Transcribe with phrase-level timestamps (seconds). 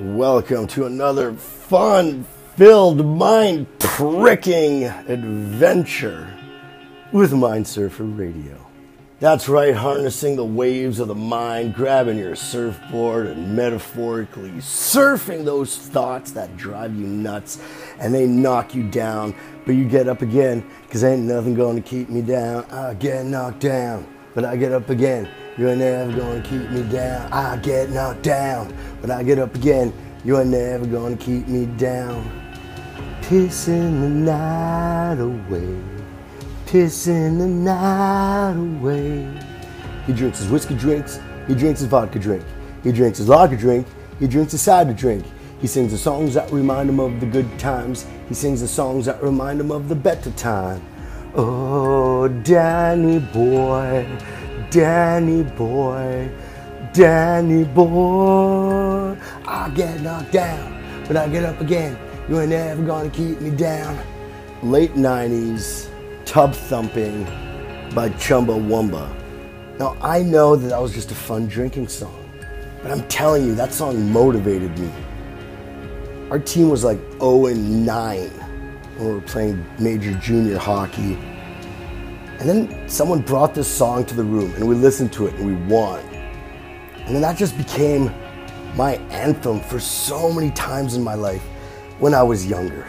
[0.00, 6.32] Welcome to another fun filled, mind pricking adventure
[7.10, 8.64] with Mind Surfer Radio.
[9.18, 15.76] That's right, harnessing the waves of the mind, grabbing your surfboard and metaphorically surfing those
[15.76, 17.60] thoughts that drive you nuts
[17.98, 19.34] and they knock you down,
[19.66, 22.64] but you get up again because ain't nothing going to keep me down.
[22.66, 25.28] I get knocked down, but I get up again.
[25.58, 27.32] You're never to keep me down.
[27.32, 29.92] I get knocked down, but I get up again.
[30.24, 32.30] You're never to keep me down.
[33.22, 35.98] Pissing the night away
[36.68, 39.26] pissing the night away.
[40.06, 42.44] He drinks his whiskey drinks, he drinks his vodka drink,
[42.84, 43.86] he drinks his lager drink,
[44.18, 45.24] he drinks his cider drink.
[45.62, 48.06] He sings the songs that remind him of the good times.
[48.28, 50.86] He sings the songs that remind him of the better time.
[51.34, 54.06] Oh, Danny boy,
[54.70, 56.30] Danny boy,
[56.92, 59.16] Danny boy.
[59.46, 61.98] I get knocked down, but I get up again.
[62.28, 63.98] You ain't never gonna keep me down.
[64.62, 65.88] Late 90s,
[66.26, 67.24] Tub Thumping
[67.94, 69.08] by Chumbawamba.
[69.78, 72.30] Now, I know that that was just a fun drinking song,
[72.82, 74.92] but I'm telling you, that song motivated me.
[76.30, 78.28] Our team was like 0 and 9
[78.98, 81.16] when we were playing major junior hockey.
[82.38, 85.46] And then someone brought this song to the room and we listened to it and
[85.46, 86.00] we won.
[87.06, 88.12] And then that just became
[88.76, 91.42] my anthem for so many times in my life
[91.98, 92.86] when I was younger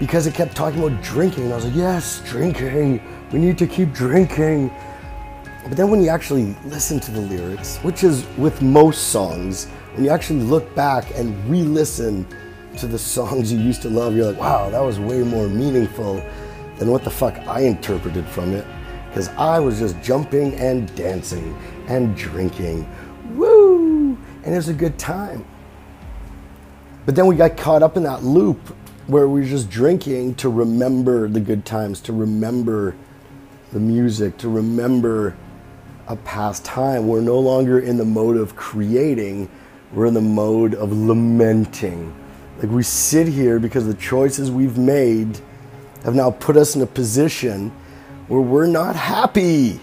[0.00, 1.44] because it kept talking about drinking.
[1.44, 3.00] And I was like, yes, drinking.
[3.30, 4.72] We need to keep drinking.
[5.62, 10.04] But then when you actually listen to the lyrics, which is with most songs, when
[10.04, 12.26] you actually look back and re listen
[12.78, 16.24] to the songs you used to love, you're like, wow, that was way more meaningful
[16.78, 18.66] than what the fuck I interpreted from it.
[19.08, 21.56] Because I was just jumping and dancing
[21.86, 22.88] and drinking.
[23.34, 24.16] Woo!
[24.44, 25.44] And it was a good time.
[27.04, 28.58] But then we got caught up in that loop
[29.06, 32.94] where we're just drinking to remember the good times, to remember
[33.72, 35.36] the music, to remember
[36.06, 37.08] a past time.
[37.08, 39.50] We're no longer in the mode of creating,
[39.92, 42.14] we're in the mode of lamenting.
[42.58, 45.40] Like we sit here because the choices we've made
[46.04, 47.70] have now put us in a position
[48.28, 49.80] where we're not happy.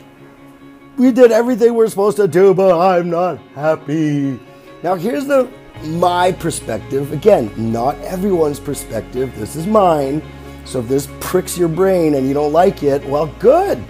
[0.98, 4.40] We did everything we're supposed to do, but I'm not happy.
[4.84, 5.50] Now, here's the
[5.84, 7.14] my perspective.
[7.14, 9.34] Again, not everyone's perspective.
[9.38, 10.22] This is mine.
[10.66, 13.82] So if this pricks your brain and you don't like it, well, good.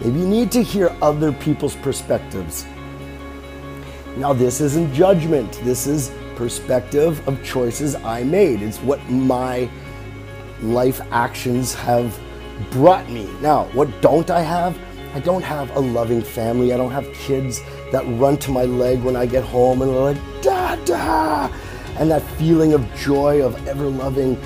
[0.00, 2.66] Maybe you need to hear other people's perspectives.
[4.16, 5.60] Now, this isn't judgment.
[5.62, 8.62] This is perspective of choices I made.
[8.62, 9.68] It's what my
[10.62, 12.18] life actions have
[12.70, 13.28] brought me.
[13.40, 14.78] Now, what don't I have?
[15.14, 16.72] I don't have a loving family.
[16.72, 17.60] I don't have kids
[17.92, 21.48] that run to my leg when I get home and they're like, da da,
[21.98, 24.36] and that feeling of joy of ever loving,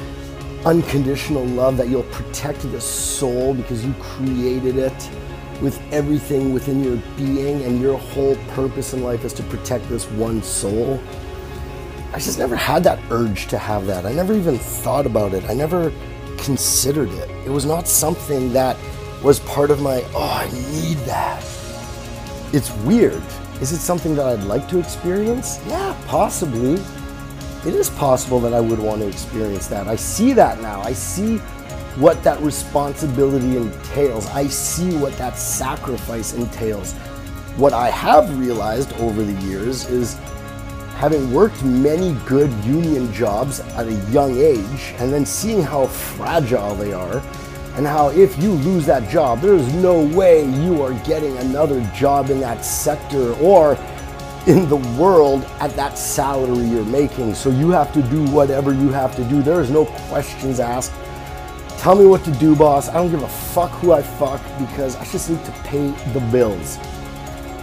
[0.66, 5.10] unconditional love that you'll protect the soul because you created it
[5.62, 10.04] with everything within your being, and your whole purpose in life is to protect this
[10.12, 11.00] one soul.
[12.12, 14.06] I just never had that urge to have that.
[14.06, 15.44] I never even thought about it.
[15.44, 15.92] I never
[16.38, 17.28] considered it.
[17.46, 18.76] It was not something that
[19.22, 21.42] was part of my, oh, I need that.
[22.54, 23.22] It's weird.
[23.60, 25.60] Is it something that I'd like to experience?
[25.66, 26.80] Yeah, possibly.
[27.66, 29.86] It is possible that I would want to experience that.
[29.86, 30.80] I see that now.
[30.80, 31.38] I see
[31.98, 34.26] what that responsibility entails.
[34.28, 36.94] I see what that sacrifice entails.
[37.56, 40.16] What I have realized over the years is
[40.98, 46.74] having worked many good union jobs at a young age and then seeing how fragile
[46.74, 47.22] they are
[47.76, 51.80] and how if you lose that job, there is no way you are getting another
[51.94, 53.78] job in that sector or
[54.48, 57.32] in the world at that salary you're making.
[57.32, 59.40] So you have to do whatever you have to do.
[59.40, 60.92] There is no questions asked.
[61.78, 62.88] Tell me what to do, boss.
[62.88, 66.20] I don't give a fuck who I fuck because I just need to pay the
[66.32, 66.76] bills.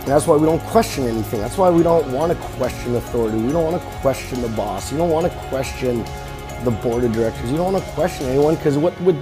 [0.06, 1.40] And that's why we don't question anything.
[1.40, 3.40] That's why we don't want to question authority.
[3.40, 4.92] We don't want to question the boss.
[4.92, 6.06] You don't want to question
[6.64, 7.50] the board of directors.
[7.50, 9.16] You don't want to question anyone because what would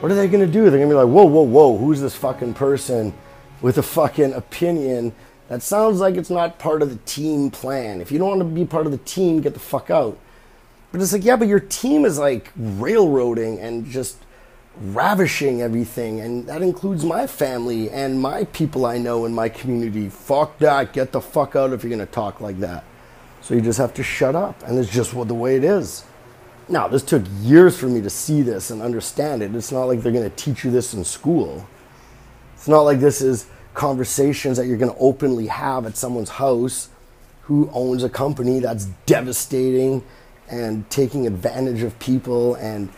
[0.00, 0.64] what are they going to do?
[0.64, 3.14] They're going to be like, whoa, whoa, whoa, who's this fucking person
[3.62, 5.14] with a fucking opinion
[5.48, 8.02] that sounds like it's not part of the team plan?
[8.02, 10.18] If you don't want to be part of the team, get the fuck out.
[10.92, 14.18] But it's like, yeah, but your team is like railroading and just
[14.80, 20.08] ravishing everything, and that includes my family and my people I know in my community.
[20.08, 22.84] Fuck that, get the fuck out if you're going to talk like that.
[23.42, 26.04] So you just have to shut up, and it's just the way it is.
[26.68, 29.54] Now, this took years for me to see this and understand it.
[29.54, 31.66] It's not like they're going to teach you this in school.
[32.54, 36.88] It's not like this is conversations that you're going to openly have at someone's house
[37.42, 40.04] who owns a company that's devastating
[40.48, 42.88] and taking advantage of people and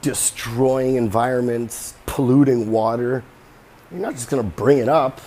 [0.00, 3.22] destroying environments, polluting water,
[3.90, 5.20] you're not just going to bring it up.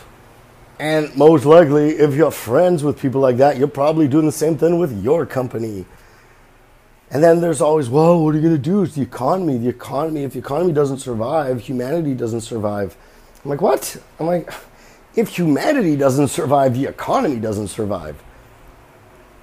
[0.80, 4.58] And most likely, if you're friends with people like that, you're probably doing the same
[4.58, 5.86] thing with your company.
[7.12, 8.84] And then there's always, well, what are you going to do?
[8.84, 9.58] It's the economy.
[9.58, 12.96] The economy, if the economy doesn't survive, humanity doesn't survive.
[13.44, 13.98] I'm like, what?
[14.20, 14.52] I'm like,
[15.16, 18.22] if humanity doesn't survive, the economy doesn't survive.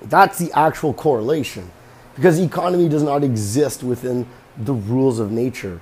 [0.02, 1.70] That's the actual correlation.
[2.16, 4.26] Because the economy does not exist within
[4.58, 5.80] the rules of nature.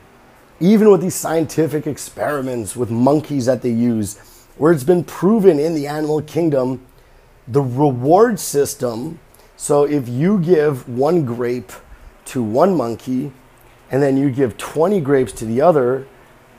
[0.60, 4.18] Even with these scientific experiments with monkeys that they use,
[4.56, 6.86] where it's been proven in the animal kingdom,
[7.48, 9.18] the reward system.
[9.56, 11.72] So if you give one grape
[12.26, 13.32] to one monkey
[13.90, 16.06] and then you give 20 grapes to the other,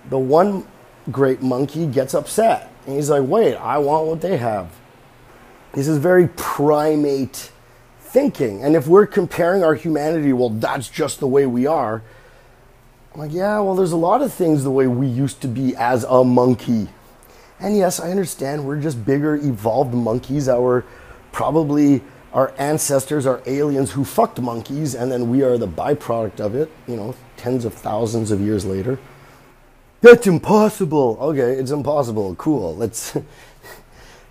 [0.10, 0.68] the one
[1.12, 2.72] grape monkey gets upset.
[2.86, 4.72] And he's like, wait, I want what they have.
[5.74, 7.52] This is very primate
[8.18, 8.64] thinking.
[8.64, 12.02] And if we're comparing our humanity, well, that's just the way we are.
[13.14, 15.76] I'm like, yeah, well, there's a lot of things the way we used to be
[15.76, 16.88] as a monkey.
[17.60, 20.84] And yes, I understand we're just bigger, evolved monkeys were
[21.32, 22.02] probably
[22.34, 26.72] our ancestors are aliens who fucked monkeys, and then we are the byproduct of it,
[26.88, 28.98] you know, tens of thousands of years later.
[30.02, 31.20] That's impossible.
[31.22, 32.34] Okay, it's impossible.
[32.36, 32.76] Cool.
[32.76, 33.16] Let's.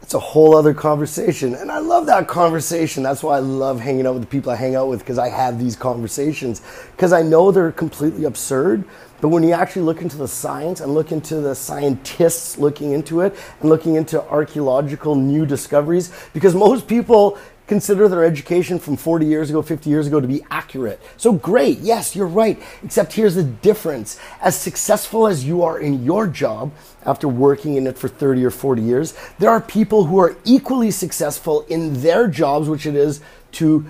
[0.07, 3.03] It's a whole other conversation, and I love that conversation.
[3.03, 5.29] That's why I love hanging out with the people I hang out with because I
[5.29, 6.63] have these conversations
[6.93, 8.85] because I know they're completely absurd.
[9.21, 13.23] But when you actually look into the science and look into the scientists looking into
[13.23, 19.27] it and looking into archaeological new discoveries, because most people consider their education from 40
[19.27, 21.01] years ago, 50 years ago to be accurate.
[21.17, 22.61] So great, yes, you're right.
[22.85, 24.19] Except here's the difference.
[24.41, 26.73] As successful as you are in your job
[27.05, 30.91] after working in it for 30 or 40 years, there are people who are equally
[30.91, 33.21] successful in their jobs, which it is
[33.53, 33.87] to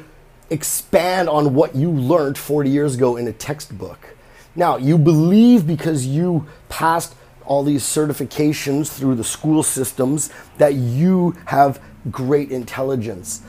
[0.49, 4.17] expand on what you learned 40 years ago in a textbook.
[4.55, 7.15] Now, you believe because you passed
[7.45, 11.81] all these certifications through the school systems that you have
[12.11, 13.43] great intelligence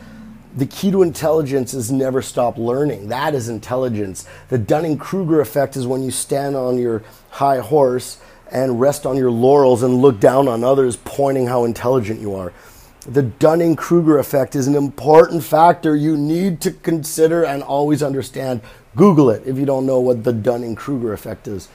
[0.57, 3.09] the key to intelligence is never stop learning.
[3.09, 4.27] That is intelligence.
[4.49, 8.19] The Dunning Kruger effect is when you stand on your high horse
[8.51, 12.53] and rest on your laurels and look down on others, pointing how intelligent you are.
[13.01, 18.61] The Dunning Kruger effect is an important factor you need to consider and always understand.
[18.95, 21.69] Google it if you don't know what the Dunning Kruger effect is.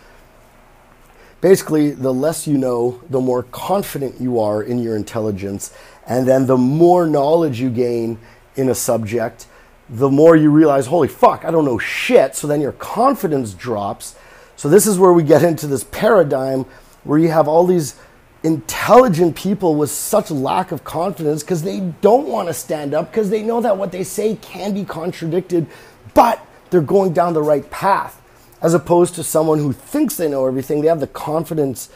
[1.40, 5.72] Basically, the less you know, the more confident you are in your intelligence,
[6.06, 8.18] and then the more knowledge you gain
[8.56, 9.46] in a subject,
[9.88, 12.34] the more you realize, holy fuck, I don't know shit.
[12.36, 14.14] So then your confidence drops.
[14.56, 16.64] So this is where we get into this paradigm
[17.04, 17.96] where you have all these
[18.42, 23.30] intelligent people with such lack of confidence because they don't want to stand up because
[23.30, 25.66] they know that what they say can be contradicted,
[26.14, 28.20] but they're going down the right path.
[28.60, 31.90] As opposed to someone who thinks they know everything, they have the confidence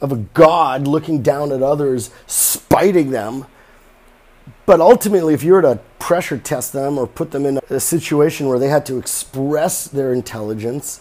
[0.00, 3.46] of a god looking down at others, spiting them
[4.68, 8.48] but ultimately, if you were to pressure test them or put them in a situation
[8.48, 11.00] where they had to express their intelligence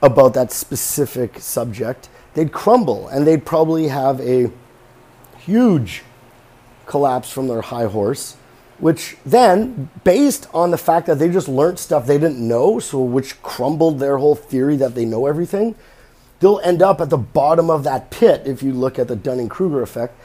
[0.00, 4.50] about that specific subject, they'd crumble and they'd probably have a
[5.36, 6.02] huge
[6.86, 8.38] collapse from their high horse,
[8.78, 13.02] which then, based on the fact that they just learned stuff they didn't know, so
[13.02, 15.74] which crumbled their whole theory that they know everything,
[16.40, 19.50] they'll end up at the bottom of that pit if you look at the Dunning
[19.50, 20.18] Kruger effect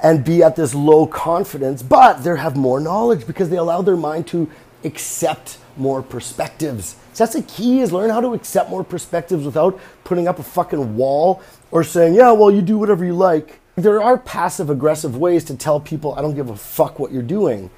[0.00, 3.96] and be at this low confidence, but they have more knowledge because they allow their
[3.96, 4.50] mind to
[4.84, 6.96] accept more perspectives.
[7.12, 10.42] So that's the key is learn how to accept more perspectives without putting up a
[10.42, 13.60] fucking wall or saying, yeah, well, you do whatever you like.
[13.76, 17.22] There are passive aggressive ways to tell people, I don't give a fuck what you're
[17.22, 17.70] doing.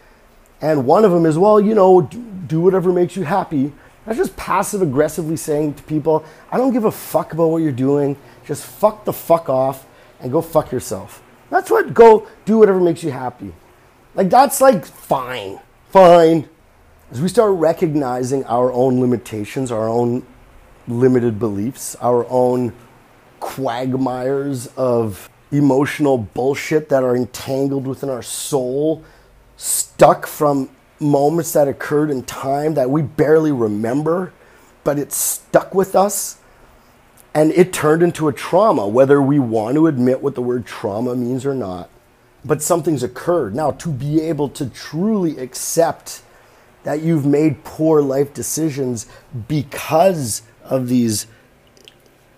[0.61, 3.73] And one of them is, well, you know, do whatever makes you happy.
[4.07, 7.73] That's just passive aggressively saying to people, I don't give a fuck about what you're
[7.73, 8.17] doing.
[8.45, 9.87] Just fuck the fuck off
[10.21, 11.23] and go fuck yourself.
[11.51, 13.53] That's what go do whatever makes you happy.
[14.15, 15.61] Like that's like fine.
[15.91, 16.49] Fine.
[17.11, 20.27] As we start recognizing our own limitations, our own
[20.87, 22.75] limited beliefs, our own
[23.41, 29.03] quagmires of emotional bullshit that are entangled within our soul,
[29.57, 30.69] stuck from
[31.01, 34.33] moments that occurred in time that we barely remember,
[34.85, 36.39] but it's stuck with us
[37.39, 41.15] and it turned into a trauma, whether we want to admit what the word trauma
[41.15, 41.89] means or not.
[42.45, 43.55] But something's occurred.
[43.55, 46.23] Now, to be able to truly accept
[46.83, 49.07] that you've made poor life decisions
[49.47, 51.29] because of these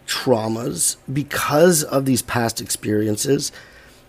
[0.07, 3.53] traumas, because of these past experiences,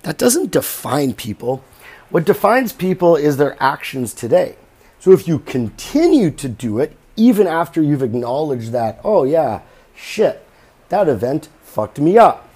[0.02, 1.64] that doesn't define people.
[2.10, 4.58] What defines people is their actions today.
[5.00, 9.62] So if you continue to do it, even after you've acknowledged that, oh yeah,
[9.96, 10.46] shit,
[10.92, 12.48] that event fucked me up.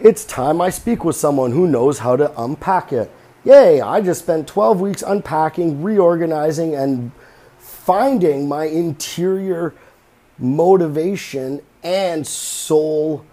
[0.00, 3.10] It's time I speak with someone who knows how to unpack it.
[3.44, 7.12] Yay, I just spent 12 weeks unpacking, reorganizing, and
[7.58, 9.74] finding my interior
[10.38, 13.24] motivation and soul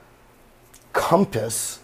[0.92, 1.80] compass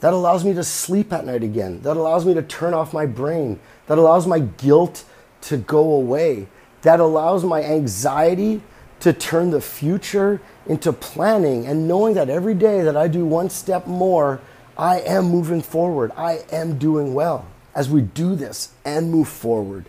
[0.00, 3.06] that allows me to sleep at night again, that allows me to turn off my
[3.06, 5.04] brain, that allows my guilt
[5.42, 6.46] to go away,
[6.82, 8.60] that allows my anxiety
[9.00, 13.50] to turn the future into planning and knowing that every day that I do one
[13.50, 14.40] step more,
[14.76, 16.12] I am moving forward.
[16.16, 17.46] I am doing well.
[17.74, 19.86] As we do this and move forward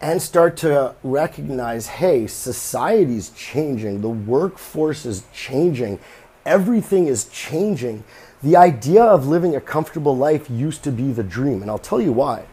[0.00, 5.98] and start to recognize hey, society's changing, the workforce is changing,
[6.46, 8.04] everything is changing.
[8.42, 12.00] The idea of living a comfortable life used to be the dream, and I'll tell
[12.00, 12.44] you why.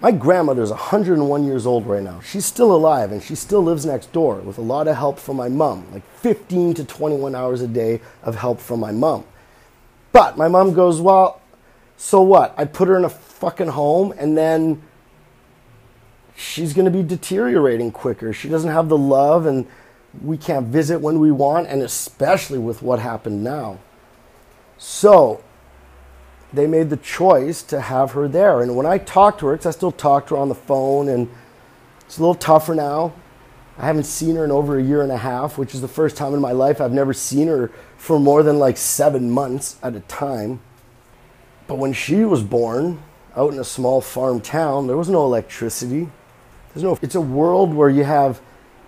[0.00, 2.20] My grandmother is 101 years old right now.
[2.20, 5.36] She's still alive and she still lives next door with a lot of help from
[5.36, 9.24] my mom, like 15 to 21 hours a day of help from my mom.
[10.12, 11.40] But my mom goes, Well,
[11.96, 12.54] so what?
[12.58, 14.82] I put her in a fucking home and then
[16.36, 18.34] she's going to be deteriorating quicker.
[18.34, 19.66] She doesn't have the love and
[20.22, 23.78] we can't visit when we want, and especially with what happened now.
[24.78, 25.42] So
[26.52, 28.62] they made the choice to have her there.
[28.62, 31.08] And when I talked to her, because I still talk to her on the phone,
[31.08, 31.28] and
[32.04, 33.12] it's a little tougher now.
[33.78, 36.16] I haven't seen her in over a year and a half, which is the first
[36.16, 39.94] time in my life I've never seen her for more than like seven months at
[39.94, 40.60] a time.
[41.66, 43.02] But when she was born,
[43.36, 46.08] out in a small farm town, there was no electricity.
[46.72, 46.98] There's no.
[47.02, 48.40] It's a world where you have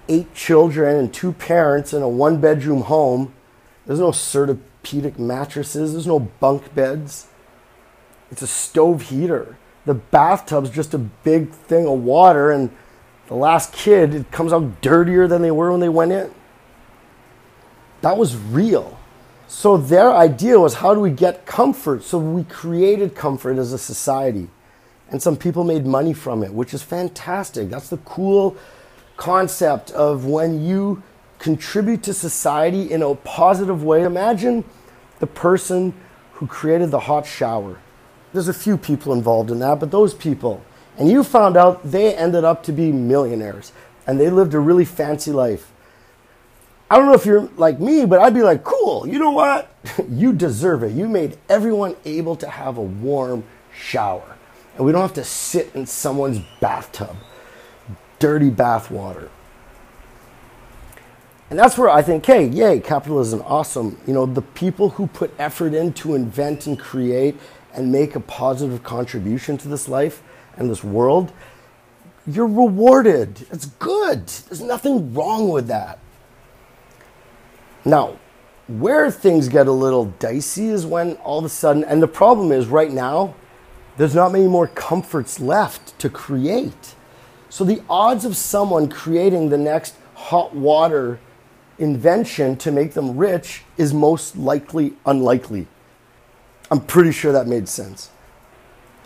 [0.08, 3.34] eight children and two parents in a one-bedroom home.
[3.84, 5.92] There's no Sertapedic mattresses.
[5.92, 7.26] There's no bunk beds.
[8.30, 9.56] It's a stove heater.
[9.86, 12.70] The bathtub's just a big thing of water, and
[13.28, 16.30] the last kid, it comes out dirtier than they were when they went in.
[18.00, 18.98] That was real.
[19.46, 22.02] So their idea was how do we get comfort?
[22.02, 24.48] So we created comfort as a society.
[25.10, 27.70] And some people made money from it, which is fantastic.
[27.70, 28.56] That's the cool
[29.16, 31.02] concept of when you
[31.38, 34.02] contribute to society in a positive way.
[34.02, 34.64] Imagine
[35.18, 35.94] the person
[36.34, 37.78] who created the hot shower
[38.32, 40.62] there's a few people involved in that, but those people,
[40.96, 43.72] and you found out they ended up to be millionaires
[44.06, 45.70] and they lived a really fancy life.
[46.90, 49.70] I don't know if you're like me, but I'd be like, cool, you know what?
[50.08, 50.92] you deserve it.
[50.92, 53.44] You made everyone able to have a warm
[53.74, 54.36] shower.
[54.76, 57.16] And we don't have to sit in someone's bathtub,
[58.18, 59.28] dirty bath water.
[61.50, 63.98] And that's where I think, hey, yay, capitalism, awesome.
[64.06, 67.36] You know, the people who put effort in to invent and create
[67.74, 70.22] and make a positive contribution to this life
[70.56, 71.32] and this world,
[72.26, 73.46] you're rewarded.
[73.50, 74.26] It's good.
[74.26, 75.98] There's nothing wrong with that.
[77.84, 78.18] Now,
[78.66, 82.52] where things get a little dicey is when all of a sudden, and the problem
[82.52, 83.34] is right now,
[83.96, 86.94] there's not many more comforts left to create.
[87.48, 91.18] So the odds of someone creating the next hot water
[91.78, 95.66] invention to make them rich is most likely unlikely.
[96.70, 98.10] I'm pretty sure that made sense.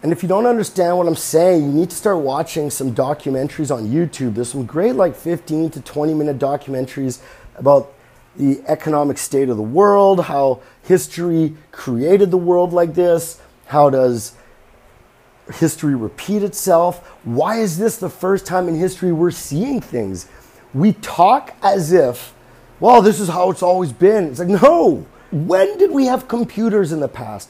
[0.03, 3.75] And if you don't understand what I'm saying, you need to start watching some documentaries
[3.75, 4.35] on YouTube.
[4.35, 7.21] There's some great, like 15 to 20 minute documentaries
[7.57, 7.93] about
[8.37, 14.35] the economic state of the world, how history created the world like this, how does
[15.55, 17.07] history repeat itself?
[17.25, 20.29] Why is this the first time in history we're seeing things?
[20.75, 22.35] We talk as if,
[22.81, 24.29] well, this is how it's always been.
[24.29, 27.49] It's like, no, when did we have computers in the past?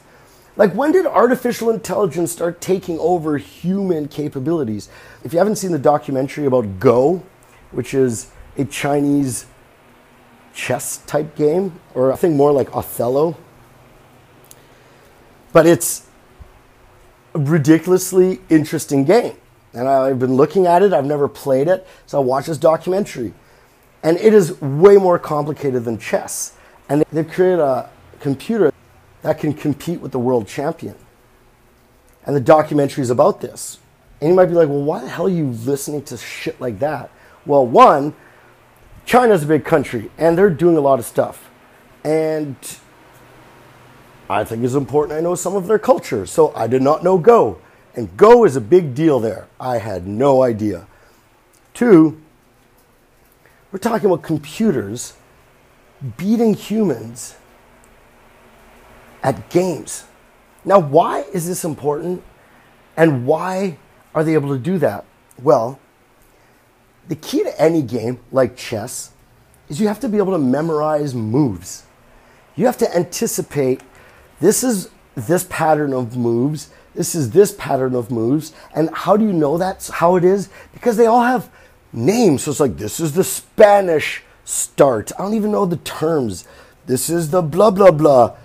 [0.57, 4.89] Like, when did artificial intelligence start taking over human capabilities?
[5.25, 7.25] If you haven't seen the documentary about Go,
[7.73, 9.47] which is a Chinese
[10.55, 13.37] chess type game, or I think more like Othello,
[15.53, 16.07] but it's
[17.35, 19.37] a ridiculously interesting game.
[19.73, 23.33] And I've been looking at it, I've never played it, so I watched this documentary.
[24.03, 26.55] And it is way more complicated than chess.
[26.89, 28.73] And they've created a computer
[29.23, 30.97] that can compete with the world champion.
[32.25, 33.79] And the documentary is about this.
[34.21, 36.79] And you might be like, well, why the hell are you listening to shit like
[36.79, 37.11] that?
[37.45, 38.15] Well, one,
[39.05, 41.51] China's a big country and they're doing a lot of stuff.
[42.05, 42.57] And
[44.31, 46.27] I think it's important I know some of their culture.
[46.27, 47.59] So I did not know Go.
[47.95, 49.49] And Go is a big deal there.
[49.59, 50.87] I had no idea.
[51.75, 52.21] Two,
[53.71, 55.15] we're talking about computers
[56.16, 57.37] beating humans
[59.23, 60.04] at games.
[60.64, 62.23] Now, why is this important?
[62.97, 63.78] And why
[64.14, 65.04] are they able to do that?
[65.40, 65.78] Well,
[67.09, 69.12] the key to any game like chess
[69.68, 71.85] is you have to be able to memorize moves.
[72.54, 73.80] You have to anticipate
[74.40, 78.52] this is this pattern of moves, this is this pattern of moves.
[78.75, 80.49] And how do you know that's how it is?
[80.73, 81.50] Because they all have
[81.92, 82.42] names.
[82.42, 85.12] So it's like, this is the Spanish start.
[85.18, 86.46] I don't even know the terms.
[86.87, 88.37] This is the blah, blah, blah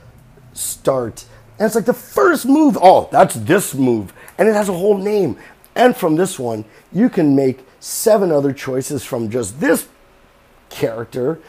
[0.58, 1.26] start.
[1.60, 2.78] And it's like the first move.
[2.82, 4.14] Oh, that's this move.
[4.38, 5.38] And it has a whole name.
[5.76, 9.88] And from this one, you can make seven other choices from just this
[10.70, 11.40] character.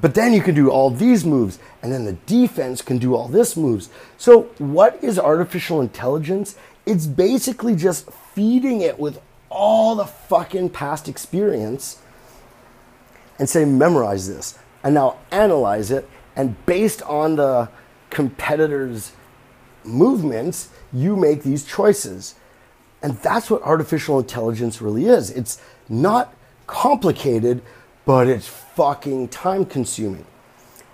[0.00, 1.58] But then you can do all these moves.
[1.82, 3.88] And then the defense can do all this moves.
[4.16, 6.56] So, what is artificial intelligence?
[6.86, 12.00] It's basically just feeding it with all the fucking past experience
[13.38, 14.58] and say, memorize this.
[14.82, 16.08] And now analyze it.
[16.36, 17.68] And based on the
[18.10, 19.12] competitor's
[19.84, 22.34] movements, you make these choices.
[23.02, 25.30] And that's what artificial intelligence really is.
[25.30, 26.34] It's not
[26.66, 27.62] complicated,
[28.04, 30.26] but it's fucking time consuming.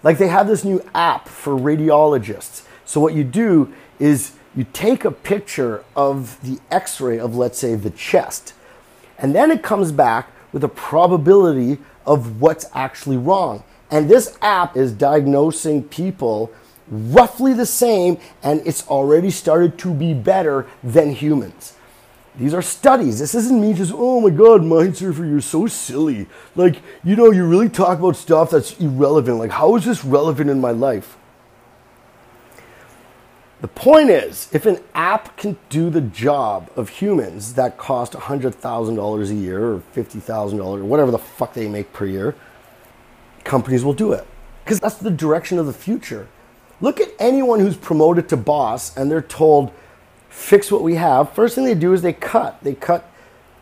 [0.02, 2.66] Like they have this new app for radiologists.
[2.84, 7.58] So what you do is you take a picture of the x ray of, let's
[7.58, 8.52] say, the chest,
[9.18, 13.64] and then it comes back with a probability of what's actually wrong.
[13.90, 16.52] And this app is diagnosing people
[16.88, 21.74] roughly the same, and it's already started to be better than humans.
[22.36, 23.18] These are studies.
[23.18, 26.26] This isn't me just, oh my God, Mindsurfer, you're so silly.
[26.54, 29.38] Like, you know, you really talk about stuff that's irrelevant.
[29.38, 31.16] Like, how is this relevant in my life?
[33.64, 39.30] The point is, if an app can do the job of humans that cost $100,000
[39.30, 42.34] a year or $50,000 or whatever the fuck they make per year,
[43.42, 44.26] companies will do it.
[44.62, 46.28] Because that's the direction of the future.
[46.82, 49.72] Look at anyone who's promoted to boss and they're told,
[50.28, 51.32] fix what we have.
[51.32, 52.62] First thing they do is they cut.
[52.62, 53.10] They cut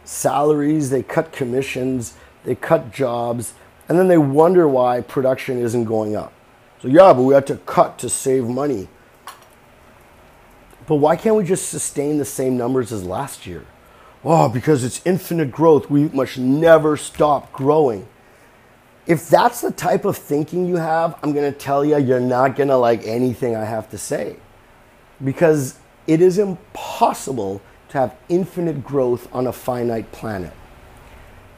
[0.03, 3.55] salaries, they cut commissions, they cut jobs,
[3.89, 6.33] and then they wonder why production isn't going up.
[6.81, 8.89] So, yeah, but we had to cut to save money.
[10.87, 13.65] But why can't we just sustain the same numbers as last year?
[14.25, 15.91] Oh, because it's infinite growth.
[15.91, 18.07] We must never stop growing
[19.07, 22.57] if that's the type of thinking you have, I'm going to tell you, you're not
[22.57, 24.37] going to like anything I have to say.
[25.23, 30.53] Because it is impossible to have infinite growth on a finite planet.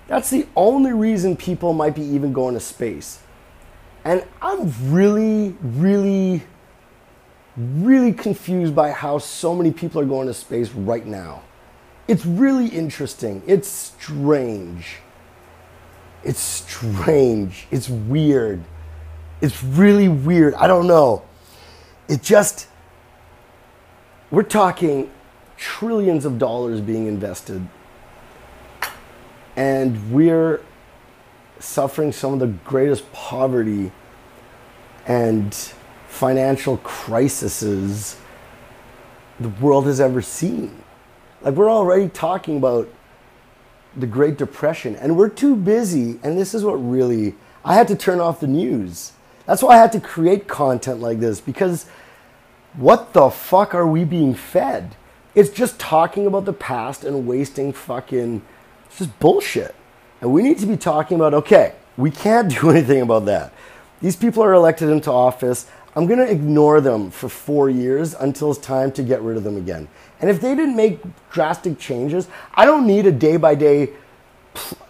[0.06, 3.20] That's the only reason people might be even going to space.
[4.04, 6.42] And I'm really, really,
[7.56, 11.42] really confused by how so many people are going to space right now.
[12.08, 13.42] It's really interesting.
[13.46, 14.96] It's strange.
[16.22, 17.66] It's strange.
[17.70, 18.62] It's weird.
[19.40, 20.54] It's really weird.
[20.54, 21.22] I don't know.
[22.08, 22.68] It just,
[24.30, 25.10] we're talking
[25.56, 27.66] trillions of dollars being invested.
[29.56, 30.60] And we're
[31.60, 33.92] suffering some of the greatest poverty
[35.06, 35.56] and
[36.14, 38.16] financial crises
[39.40, 40.82] the world has ever seen.
[41.42, 42.88] Like, we're already talking about
[43.96, 46.20] the Great Depression, and we're too busy.
[46.22, 49.12] And this is what really, I had to turn off the news.
[49.44, 51.86] That's why I had to create content like this because
[52.74, 54.96] what the fuck are we being fed?
[55.34, 58.42] It's just talking about the past and wasting fucking,
[58.86, 59.74] it's just bullshit.
[60.20, 63.52] And we need to be talking about, okay, we can't do anything about that.
[64.00, 65.66] These people are elected into office.
[65.96, 69.44] I'm going to ignore them for four years until it's time to get rid of
[69.44, 69.88] them again.
[70.20, 73.90] And if they didn't make drastic changes, I don't need a day by day,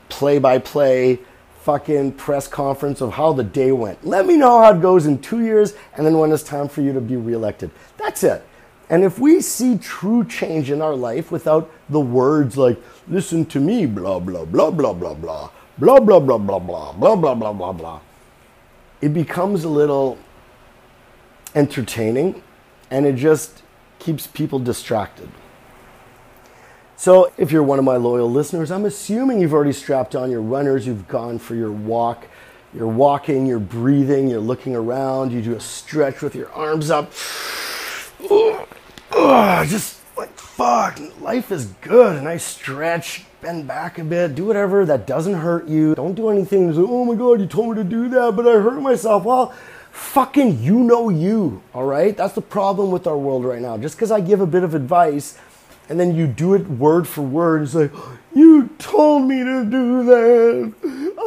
[0.09, 1.19] play by play
[1.65, 4.07] fucking press conference of how the day went.
[4.07, 6.83] Let me know how it goes in two years and then when it's time for
[6.83, 7.71] you to be reelected.
[7.97, 8.47] That's it.
[8.91, 13.61] And if we see true change in our life without the words like, listen to
[13.61, 17.53] me, blah, blah, blah, blah, blah, blah, blah, blah, blah, blah, blah, blah, blah, blah,
[17.53, 18.01] blah, blah,
[19.01, 20.19] it becomes a little
[21.55, 22.43] entertaining
[22.91, 23.63] and it just
[23.99, 25.29] keeps people distracted.
[26.97, 30.41] So, if you're one of my loyal listeners, I'm assuming you've already strapped on your
[30.41, 32.27] runners, you've gone for your walk,
[32.73, 37.11] you're walking, you're breathing, you're looking around, you do a stretch with your arms up.
[39.69, 42.17] just like, fuck, life is good.
[42.17, 45.95] And I stretch, bend back a bit, do whatever that doesn't hurt you.
[45.95, 46.73] Don't do anything.
[46.77, 49.25] Oh my God, you told me to do that, but I hurt myself.
[49.25, 49.53] Well,
[49.95, 52.17] fucking you know you, all right?
[52.17, 53.79] That's the problem with our world right now.
[53.79, 55.39] Just because I give a bit of advice
[55.89, 57.93] and then you do it word for word, it's like,
[58.35, 60.75] you told me to do that.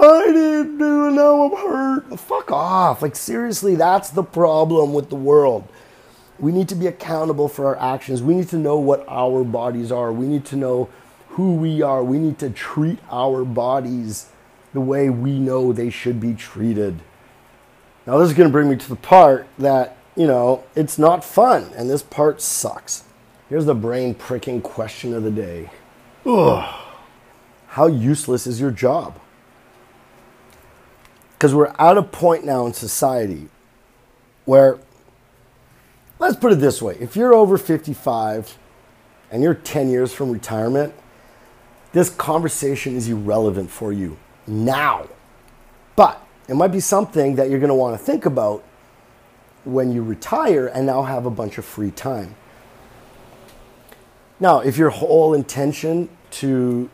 [0.01, 2.19] I didn't do it, now I'm hurt.
[2.19, 3.01] Fuck off.
[3.01, 5.65] Like, seriously, that's the problem with the world.
[6.37, 8.21] We need to be accountable for our actions.
[8.21, 10.11] We need to know what our bodies are.
[10.11, 10.89] We need to know
[11.29, 12.03] who we are.
[12.03, 14.27] We need to treat our bodies
[14.73, 16.99] the way we know they should be treated.
[18.07, 21.25] Now, this is going to bring me to the part that, you know, it's not
[21.25, 23.03] fun, and this part sucks.
[23.49, 25.69] Here's the brain pricking question of the day
[26.25, 26.83] Ugh.
[27.67, 29.19] How useless is your job?
[31.33, 33.49] Because we're at a point now in society
[34.45, 34.79] where,
[36.17, 38.57] let's put it this way if you're over 55
[39.31, 40.93] and you're 10 years from retirement,
[41.91, 44.17] this conversation is irrelevant for you
[44.47, 45.07] now.
[45.97, 48.63] But it might be something that you're going to want to think about
[49.65, 52.35] when you retire and now have a bunch of free time.
[54.39, 56.89] Now, if your whole intention to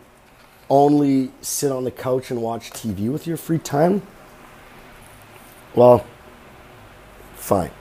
[0.69, 4.01] only sit on the couch and watch TV with your free time,
[5.75, 6.05] well,
[7.35, 7.71] fine.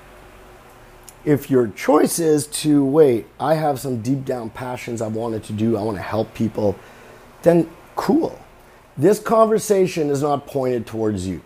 [1.25, 5.53] If your choice is to wait, I have some deep down passions I wanted to
[5.53, 6.77] do, I want to help people,
[7.43, 8.39] then cool.
[8.97, 11.41] This conversation is not pointed towards you.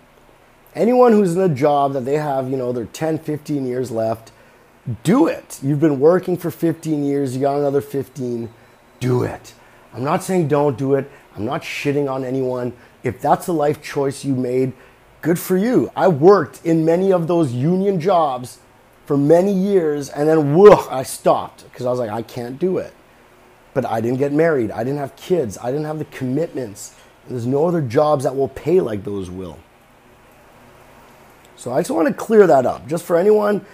[0.77, 4.31] Anyone who's in a job that they have, you know, they're 10, 15 years left,
[5.03, 5.59] do it.
[5.63, 8.49] You've been working for 15 years, you got another 15,
[9.01, 9.55] do it.
[9.95, 11.11] I'm not saying don't do it.
[11.35, 12.75] I'm not shitting on anyone.
[13.03, 14.75] If that's the life choice you made,
[15.23, 15.91] good for you.
[15.97, 18.59] I worked in many of those union jobs
[19.07, 22.77] for many years and then whoa, I stopped because I was like, I can't do
[22.77, 22.93] it.
[23.73, 24.71] But I didn't get married.
[24.71, 25.57] I didn't have kids.
[25.59, 26.95] I didn't have the commitments
[27.29, 29.59] there's no other jobs that will pay like those will.
[31.67, 32.87] So I just want to clear that up.
[32.87, 33.67] Just for anyone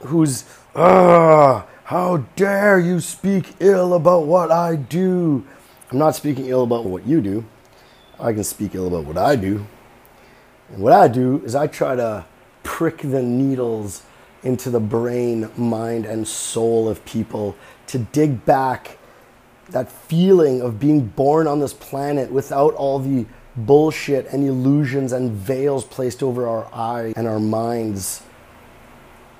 [0.00, 5.46] who's, ah, how dare you speak ill about what I do?
[5.92, 7.44] I'm not speaking ill about what you do.
[8.18, 9.66] I can speak ill about what I do.
[10.70, 12.24] And what I do is I try to
[12.62, 14.04] prick the needles
[14.42, 17.54] into the brain, mind, and soul of people
[17.88, 18.96] to dig back
[19.68, 25.32] that feeling of being born on this planet without all the bullshit and illusions and
[25.32, 28.22] veils placed over our eyes and our minds.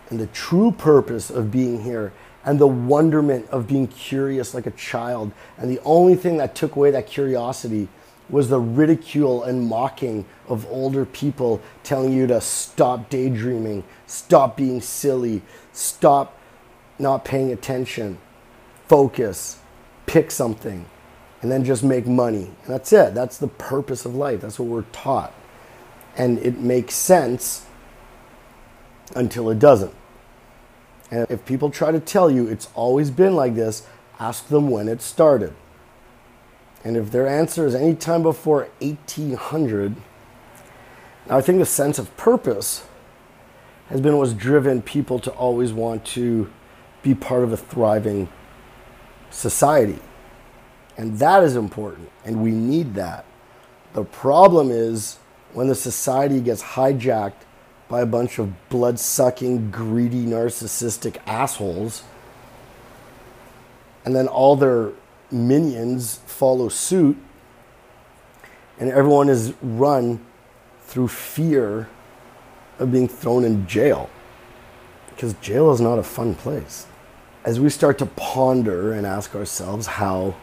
[0.08, 2.12] And the true purpose of being here
[2.44, 5.32] and the wonderment of being curious like a child.
[5.58, 7.88] And the only thing that took away that curiosity
[8.28, 14.80] was the ridicule and mocking of older people telling you to stop daydreaming, stop being
[14.80, 16.38] silly, stop
[16.98, 18.18] not paying attention,
[18.88, 19.58] focus
[20.06, 20.86] pick something
[21.42, 22.44] and then just make money.
[22.44, 23.14] And that's it.
[23.14, 24.40] That's the purpose of life.
[24.40, 25.34] That's what we're taught.
[26.16, 27.66] And it makes sense
[29.14, 29.94] until it doesn't.
[31.10, 33.86] And if people try to tell you it's always been like this,
[34.18, 35.54] ask them when it started.
[36.84, 39.96] And if their answer is any time before 1800,
[41.28, 42.84] now I think the sense of purpose
[43.88, 46.50] has been what's driven people to always want to
[47.02, 48.28] be part of a thriving
[49.30, 49.98] society.
[50.96, 53.24] And that is important, and we need that.
[53.92, 55.18] The problem is
[55.52, 57.44] when the society gets hijacked
[57.88, 62.02] by a bunch of blood sucking, greedy, narcissistic assholes,
[64.04, 64.92] and then all their
[65.30, 67.16] minions follow suit,
[68.78, 70.24] and everyone is run
[70.82, 71.88] through fear
[72.78, 74.08] of being thrown in jail.
[75.10, 76.86] Because jail is not a fun place
[77.44, 80.34] as we start to ponder and ask ourselves how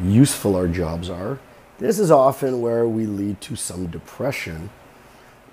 [0.00, 1.38] useful our jobs are,
[1.78, 4.70] this is often where we lead to some depression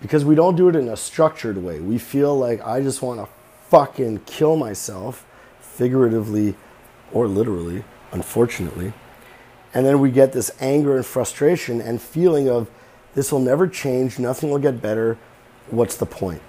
[0.02, 1.80] because we don't do it in a structured way.
[1.80, 3.28] We feel like I just want to
[3.70, 5.26] fucking kill myself,
[5.60, 6.56] figuratively
[7.12, 8.94] or literally, unfortunately.
[9.74, 12.70] And then we get this anger and frustration and feeling of
[13.16, 15.18] this will never change, nothing will get better.
[15.70, 16.42] What's the point?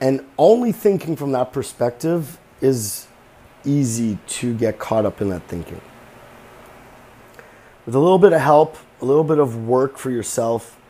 [0.00, 3.06] And only thinking from that perspective is
[3.64, 5.80] easy to get caught up in that thinking.
[7.86, 10.80] With a little bit of help, a little bit of work for yourself,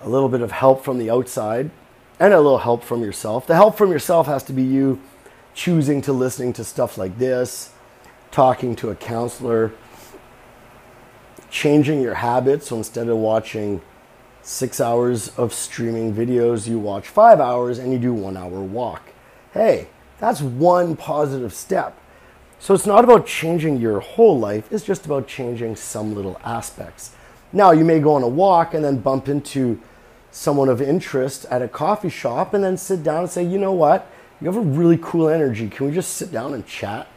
[0.00, 1.70] a little bit of help from the outside,
[2.18, 3.46] and a little help from yourself.
[3.46, 5.00] The help from yourself has to be you
[5.54, 7.72] choosing to listening to stuff like this,
[8.30, 9.72] talking to a counselor,
[11.50, 12.68] changing your habits.
[12.68, 13.82] So instead of watching
[14.40, 19.02] six hours of streaming videos, you watch five hours and you do one hour walk.
[19.52, 21.98] Hey, that's one positive step.
[22.62, 27.10] So it's not about changing your whole life, it's just about changing some little aspects.
[27.52, 29.80] Now, you may go on a walk and then bump into
[30.30, 33.72] someone of interest at a coffee shop and then sit down and say, you know
[33.72, 34.08] what?
[34.40, 35.68] You have a really cool energy.
[35.68, 37.08] Can we just sit down and chat?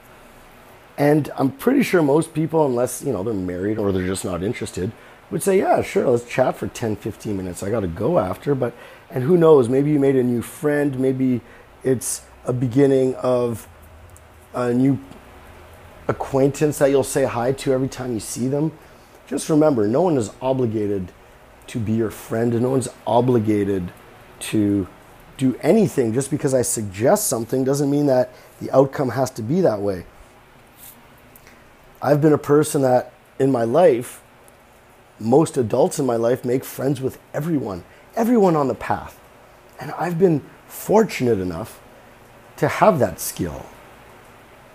[0.97, 4.41] And I'm pretty sure most people, unless you know they're married or they're just not
[4.41, 4.91] interested,
[5.29, 7.61] would say, yeah, sure, let's chat for 10, 15 minutes.
[7.61, 8.73] I got to go after, but
[9.11, 9.69] and who knows?
[9.69, 10.99] Maybe you made a new friend.
[10.99, 11.41] Maybe
[11.83, 13.67] it's a beginning of
[14.55, 14.97] a new
[16.07, 18.71] acquaintance that you'll say hi to every time you see them.
[19.27, 21.11] Just remember, no one is obligated
[21.67, 23.91] to be your friend, and no one's obligated
[24.39, 24.87] to
[25.37, 26.13] do anything.
[26.13, 30.05] Just because I suggest something doesn't mean that the outcome has to be that way.
[32.01, 34.21] I've been a person that in my life,
[35.19, 37.83] most adults in my life make friends with everyone,
[38.15, 39.19] everyone on the path.
[39.79, 41.81] And I've been fortunate enough
[42.57, 43.65] to have that skill.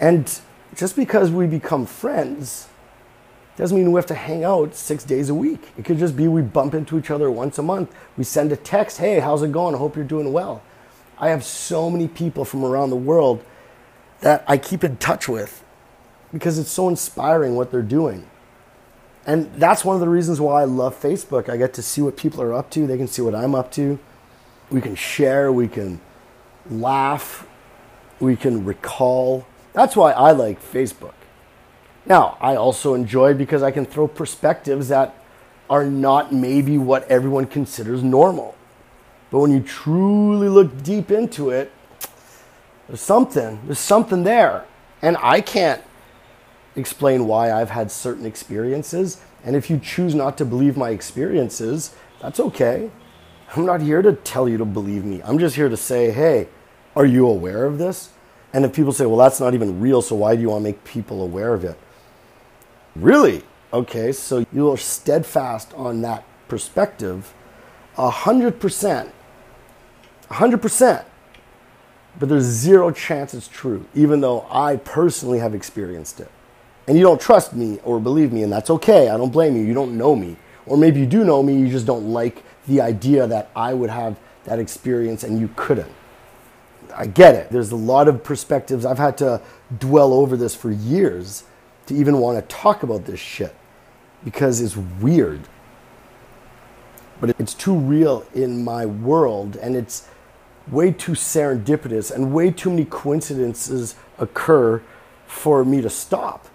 [0.00, 0.40] And
[0.74, 2.68] just because we become friends
[3.56, 5.60] doesn't mean we have to hang out six days a week.
[5.76, 7.94] It could just be we bump into each other once a month.
[8.16, 9.74] We send a text, hey, how's it going?
[9.74, 10.62] I hope you're doing well.
[11.18, 13.44] I have so many people from around the world
[14.20, 15.62] that I keep in touch with
[16.32, 18.26] because it's so inspiring what they're doing.
[19.26, 21.50] And that's one of the reasons why I love Facebook.
[21.50, 23.70] I get to see what people are up to, they can see what I'm up
[23.72, 23.98] to.
[24.70, 26.00] We can share, we can
[26.70, 27.46] laugh,
[28.20, 29.44] we can recall.
[29.72, 31.14] That's why I like Facebook.
[32.06, 35.14] Now, I also enjoy because I can throw perspectives that
[35.68, 38.56] are not maybe what everyone considers normal.
[39.30, 41.70] But when you truly look deep into it,
[42.88, 44.64] there's something, there's something there.
[45.00, 45.82] And I can't
[46.74, 49.22] explain why I've had certain experiences.
[49.44, 52.90] And if you choose not to believe my experiences, that's okay.
[53.54, 55.22] I'm not here to tell you to believe me.
[55.22, 56.48] I'm just here to say, hey,
[56.96, 58.10] are you aware of this?
[58.52, 60.68] And if people say, well, that's not even real, so why do you want to
[60.68, 61.78] make people aware of it?
[62.96, 63.42] Really?
[63.72, 67.32] Okay, so you are steadfast on that perspective,
[67.96, 69.12] a hundred percent,
[70.28, 71.06] a hundred percent.
[72.18, 76.30] But there's zero chance it's true, even though I personally have experienced it.
[76.88, 79.08] And you don't trust me or believe me, and that's okay.
[79.08, 79.62] I don't blame you.
[79.62, 80.36] You don't know me.
[80.66, 83.90] Or maybe you do know me, you just don't like the idea that I would
[83.90, 85.92] have that experience and you couldn't.
[86.96, 87.50] I get it.
[87.50, 88.84] There's a lot of perspectives.
[88.84, 89.40] I've had to
[89.78, 91.44] dwell over this for years
[91.86, 93.54] to even want to talk about this shit
[94.24, 95.40] because it's weird.
[97.20, 100.08] But it's too real in my world and it's
[100.70, 104.82] way too serendipitous and way too many coincidences occur
[105.26, 106.46] for me to stop.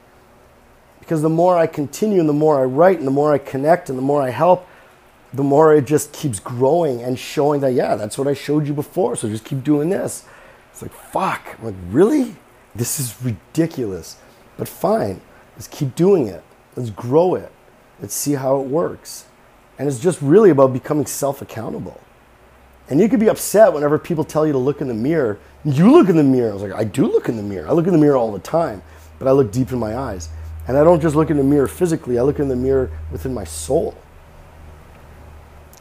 [0.99, 3.89] Because the more I continue and the more I write and the more I connect
[3.89, 4.67] and the more I help,
[5.35, 8.73] the more it just keeps growing and showing that, yeah, that's what I showed you
[8.73, 9.15] before.
[9.15, 10.25] So just keep doing this.
[10.71, 11.57] It's like, fuck.
[11.59, 12.35] I'm like, really?
[12.73, 14.17] This is ridiculous.
[14.57, 15.19] But fine,
[15.55, 16.43] let's keep doing it.
[16.75, 17.51] Let's grow it.
[17.99, 19.25] Let's see how it works.
[19.77, 21.99] And it's just really about becoming self accountable.
[22.89, 25.39] And you could be upset whenever people tell you to look in the mirror.
[25.65, 26.51] You look in the mirror.
[26.51, 27.67] I was like, I do look in the mirror.
[27.67, 28.83] I look in the mirror all the time,
[29.19, 30.29] but I look deep in my eyes.
[30.67, 33.33] And I don't just look in the mirror physically, I look in the mirror within
[33.33, 33.95] my soul.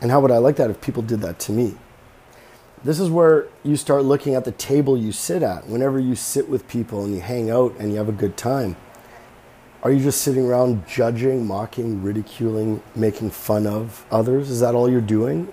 [0.05, 1.77] And how would I like that if people did that to me?
[2.85, 5.67] This is where you start looking at the table you sit at.
[5.67, 8.77] Whenever you sit with people and you hang out and you have a good time,
[9.83, 14.51] are you just sitting around judging, mocking, ridiculing, making fun of others?
[14.51, 15.51] Is that all you're doing?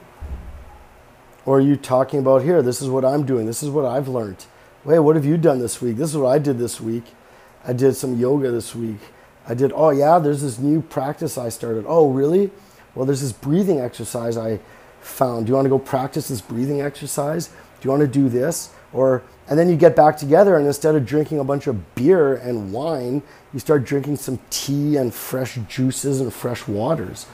[1.46, 4.10] Or are you talking about here, this is what I'm doing, this is what I've
[4.10, 4.46] learned.
[4.84, 5.96] Hey, what have you done this week?
[5.96, 7.06] This is what I did this week.
[7.64, 9.00] I did some yoga this week.
[9.48, 11.86] I did, oh yeah, there's this new practice I started.
[11.88, 12.52] Oh, really?
[12.96, 14.60] Well, there's this breathing exercise I
[15.02, 15.46] found.
[15.46, 17.48] Do you want to go practice this breathing exercise?
[17.48, 18.74] Do you want to do this?
[18.94, 22.36] Or and then you get back together and instead of drinking a bunch of beer
[22.36, 23.22] and wine,
[23.54, 27.26] you start drinking some tea and fresh juices and fresh waters.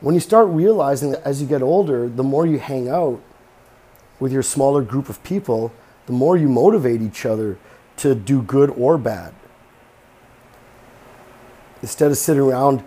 [0.00, 3.20] When you start realizing that as you get older, the more you hang out
[4.20, 5.72] with your smaller group of people,
[6.06, 7.58] the more you motivate each other
[7.96, 9.34] to do good or bad.
[11.82, 12.82] Instead of sitting around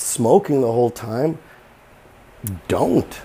[0.00, 1.38] smoking the whole time,
[2.68, 3.20] don't.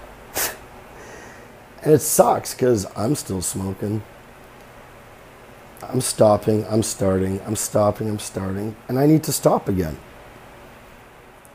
[1.84, 4.04] and it sucks because I'm still smoking.
[5.82, 9.98] I'm stopping, I'm starting, I'm stopping, I'm starting, and I need to stop again.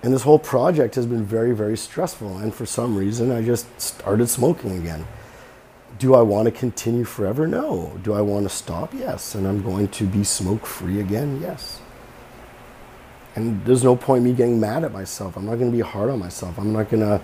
[0.02, 2.38] And this whole project has been very, very stressful.
[2.38, 5.06] And for some reason, I just started smoking again.
[5.98, 7.46] Do I want to continue forever?
[7.46, 7.98] No.
[8.02, 8.94] Do I want to stop?
[8.94, 9.34] Yes.
[9.34, 11.38] And I'm going to be smoke free again?
[11.42, 11.80] Yes.
[13.36, 15.36] And there's no point me getting mad at myself.
[15.36, 16.58] I'm not going to be hard on myself.
[16.58, 17.20] I'm not going to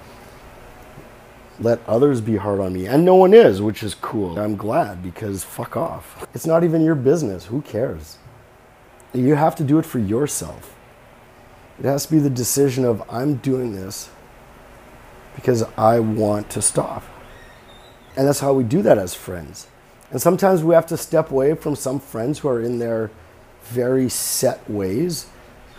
[1.59, 2.87] let others be hard on me.
[2.87, 4.39] And no one is, which is cool.
[4.39, 6.27] I'm glad because fuck off.
[6.35, 7.47] It's not even your business.
[7.47, 8.19] Who cares?
[9.13, 10.75] You have to do it for yourself.
[11.79, 14.11] It has to be the decision of I'm doing this
[15.35, 17.03] because I want to stop.
[18.17, 19.67] And that's how we do that as friends.
[20.11, 23.11] And sometimes we have to step away from some friends who are in their
[23.65, 25.27] very set ways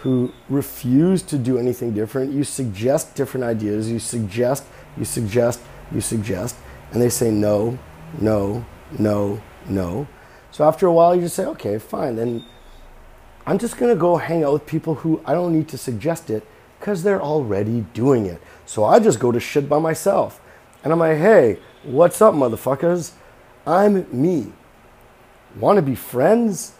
[0.01, 2.31] who refuse to do anything different.
[2.31, 4.63] You suggest different ideas, you suggest,
[4.97, 6.55] you suggest, you suggest,
[6.91, 7.77] and they say no,
[8.19, 8.65] no,
[8.97, 10.07] no, no.
[10.51, 12.15] So after a while, you just say, okay, fine.
[12.15, 12.45] Then
[13.45, 16.29] I'm just going to go hang out with people who I don't need to suggest
[16.29, 16.45] it
[16.79, 18.41] because they're already doing it.
[18.65, 20.39] So I just go to shit by myself.
[20.83, 23.11] And I'm like, hey, what's up, motherfuckers?
[23.65, 24.51] I'm me.
[25.59, 26.73] Want to be friends?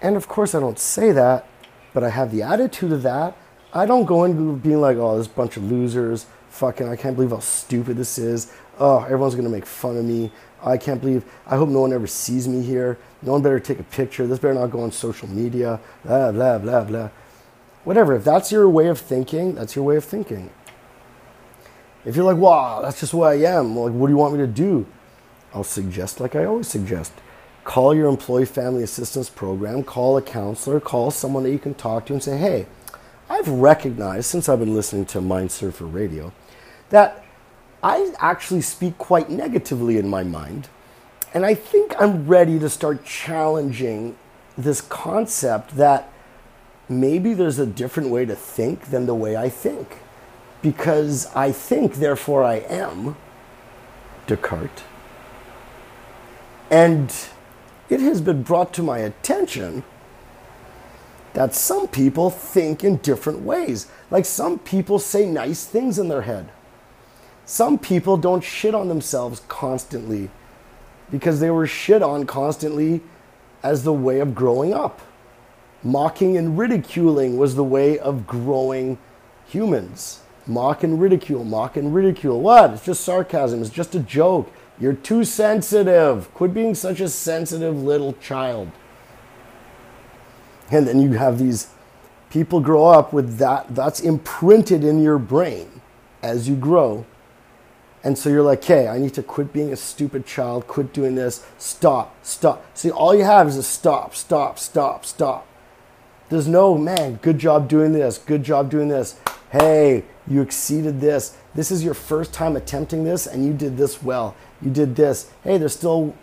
[0.00, 1.46] And of course, I don't say that,
[1.92, 3.36] but I have the attitude of that.
[3.72, 6.26] I don't go into being like, oh, this bunch of losers.
[6.50, 8.52] Fucking, I can't believe how stupid this is.
[8.78, 10.32] Oh, everyone's gonna make fun of me.
[10.62, 12.98] I can't believe, I hope no one ever sees me here.
[13.22, 14.26] No one better take a picture.
[14.26, 15.80] This better not go on social media.
[16.04, 17.10] Blah, blah, blah, blah.
[17.84, 18.14] Whatever.
[18.14, 20.50] If that's your way of thinking, that's your way of thinking.
[22.04, 24.40] If you're like, wow, that's just who I am, like, what do you want me
[24.40, 24.86] to do?
[25.52, 27.12] I'll suggest, like I always suggest,
[27.64, 32.06] call your employee family assistance program, call a counselor, call someone that you can talk
[32.06, 32.66] to and say, hey,
[33.28, 36.32] I've recognized since I've been listening to Mindsurfer Radio
[36.90, 37.24] that
[37.82, 40.68] I actually speak quite negatively in my mind.
[41.32, 44.16] And I think I'm ready to start challenging
[44.58, 46.12] this concept that
[46.88, 49.98] maybe there's a different way to think than the way I think.
[50.60, 53.16] Because I think, therefore I am,
[54.26, 54.82] Descartes.
[56.70, 57.14] And
[57.90, 59.82] it has been brought to my attention
[61.32, 63.88] that some people think in different ways.
[64.10, 66.50] Like some people say nice things in their head.
[67.44, 70.30] Some people don't shit on themselves constantly
[71.10, 73.00] because they were shit on constantly
[73.62, 75.00] as the way of growing up.
[75.82, 78.98] Mocking and ridiculing was the way of growing
[79.48, 80.20] humans.
[80.46, 82.40] Mock and ridicule, mock and ridicule.
[82.40, 82.70] What?
[82.70, 84.52] It's just sarcasm, it's just a joke.
[84.80, 86.32] You're too sensitive.
[86.34, 88.70] Quit being such a sensitive little child.
[90.70, 91.68] And then you have these
[92.30, 95.82] people grow up with that, that's imprinted in your brain
[96.22, 97.04] as you grow.
[98.02, 101.16] And so you're like, okay, I need to quit being a stupid child, quit doing
[101.16, 102.64] this, stop, stop.
[102.74, 105.46] See, all you have is a stop, stop, stop, stop.
[106.30, 109.20] There's no, man, good job doing this, good job doing this.
[109.50, 111.36] Hey, you exceeded this.
[111.54, 115.30] This is your first time attempting this, and you did this well you did this.
[115.42, 116.14] Hey, there's still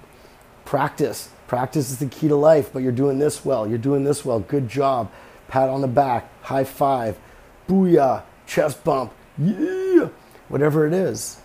[0.66, 1.30] practice.
[1.48, 3.68] Practice is the key to life, but you're doing this well.
[3.68, 4.40] You're doing this well.
[4.40, 5.12] Good job.
[5.48, 7.18] Pat on the back, high five,
[7.70, 10.10] booyah, chest bump, yeah,
[10.50, 11.40] whatever it is.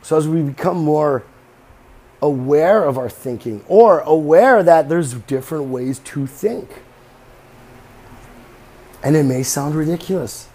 [0.00, 1.24] So as we become more
[2.22, 6.82] aware of our thinking or aware that there's different ways to think.
[9.02, 10.47] And it may sound ridiculous.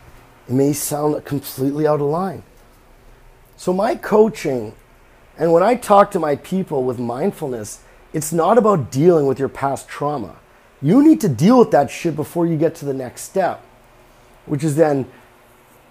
[0.47, 2.43] It may sound completely out of line.
[3.55, 4.73] So my coaching
[5.37, 7.81] and when I talk to my people with mindfulness,
[8.13, 10.35] it's not about dealing with your past trauma.
[10.81, 13.63] You need to deal with that shit before you get to the next step,
[14.45, 15.07] which is then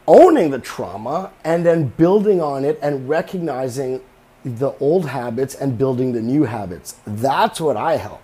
[0.06, 4.00] owning the trauma and then building on it and recognizing
[4.44, 6.96] the old habits and building the new habits.
[7.06, 8.20] That's what I help.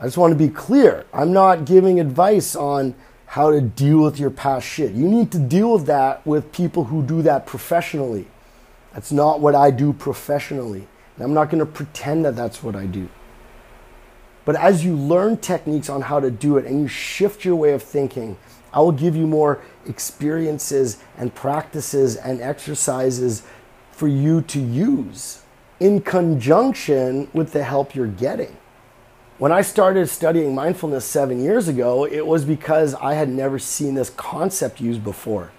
[0.00, 1.06] I just want to be clear.
[1.12, 2.94] I'm not giving advice on
[3.26, 4.92] how to deal with your past shit.
[4.92, 8.26] You need to deal with that with people who do that professionally.
[8.94, 10.86] That's not what I do professionally.
[11.16, 13.08] And I'm not going to pretend that that's what I do.
[14.44, 17.72] But as you learn techniques on how to do it and you shift your way
[17.72, 18.38] of thinking,
[18.72, 23.42] I will give you more experiences and practices and exercises
[23.90, 25.42] for you to use
[25.80, 28.56] in conjunction with the help you're getting.
[29.38, 33.94] When I started studying mindfulness seven years ago, it was because I had never seen
[33.94, 35.52] this concept used before.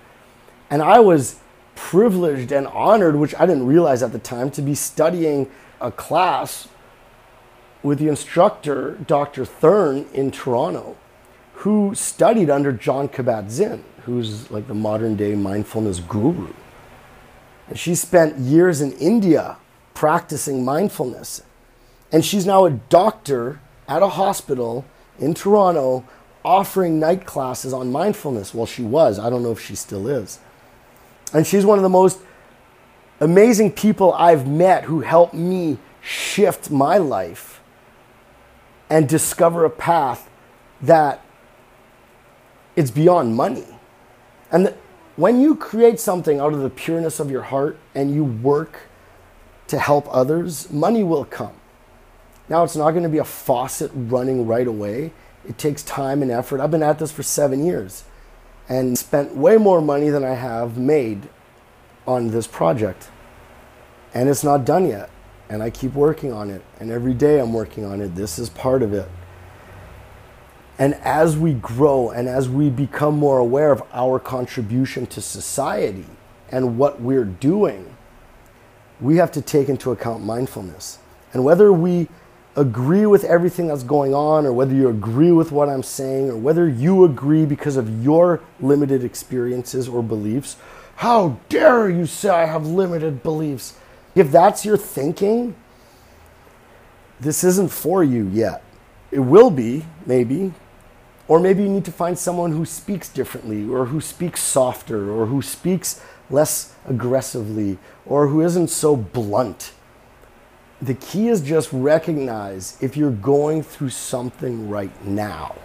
[0.71, 1.39] And I was
[1.75, 5.47] privileged and honored, which I didn't realize at the time, to be studying
[5.79, 6.67] a class
[7.83, 9.45] with the instructor, Dr.
[9.45, 10.97] Thurn, in Toronto,
[11.57, 16.51] who studied under Jon Kabat-Zinn, who's like the modern day mindfulness guru.
[17.67, 19.57] And she spent years in India
[19.93, 21.43] practicing mindfulness.
[22.11, 24.85] And she's now a doctor at a hospital
[25.19, 26.05] in Toronto
[26.43, 28.53] offering night classes on mindfulness.
[28.53, 29.19] Well, she was.
[29.19, 30.39] I don't know if she still is.
[31.33, 32.19] And she's one of the most
[33.19, 37.61] amazing people I've met who helped me shift my life
[38.89, 40.29] and discover a path
[40.81, 41.21] that
[42.75, 43.65] it's beyond money.
[44.51, 44.73] And
[45.17, 48.81] when you create something out of the pureness of your heart and you work
[49.67, 51.53] to help others, money will come.
[52.49, 55.11] Now, it's not going to be a faucet running right away.
[55.47, 56.61] It takes time and effort.
[56.61, 58.03] I've been at this for seven years
[58.69, 61.29] and spent way more money than I have made
[62.05, 63.09] on this project.
[64.13, 65.09] And it's not done yet.
[65.49, 66.61] And I keep working on it.
[66.79, 68.15] And every day I'm working on it.
[68.15, 69.09] This is part of it.
[70.79, 76.05] And as we grow and as we become more aware of our contribution to society
[76.49, 77.95] and what we're doing,
[79.01, 80.99] we have to take into account mindfulness.
[81.33, 82.07] And whether we
[82.57, 86.35] agree with everything that's going on, or whether you agree with what I'm saying, or
[86.35, 90.57] whether you agree because of your limited experiences or beliefs,
[90.97, 93.77] how dare you say I have limited beliefs?
[94.15, 95.55] If that's your thinking,
[97.19, 98.63] this isn't for you yet.
[99.11, 100.53] It will be, maybe.
[101.27, 105.27] Or maybe you need to find someone who speaks differently, or who speaks softer, or
[105.27, 106.01] who speaks
[106.31, 109.73] less aggressively, or who isn't so blunt.
[110.81, 115.55] The key is just recognize if you're going through something right now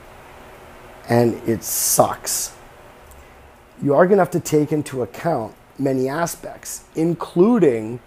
[1.09, 2.55] and it sucks.
[3.83, 8.01] You are going to have to take into account many aspects, including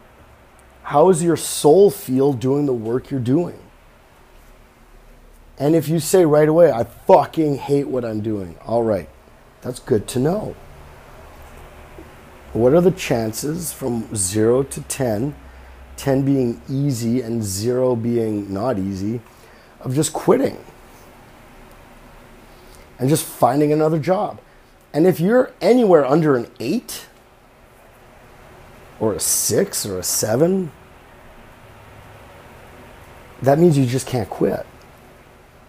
[0.84, 3.60] how does your soul feel doing the work you're doing?
[5.58, 9.10] And if you say right away, I fucking hate what I'm doing, all right,
[9.62, 10.56] that's good to know.
[12.54, 15.36] What are the chances from zero to 10,
[15.98, 19.22] 10 being easy and zero being not easy,
[19.82, 20.58] of just quitting
[22.98, 24.40] and just finding another job?
[24.94, 27.08] And if you're anywhere under an eight
[29.00, 30.72] or a six or a seven,
[33.42, 34.66] that means you just can't quit.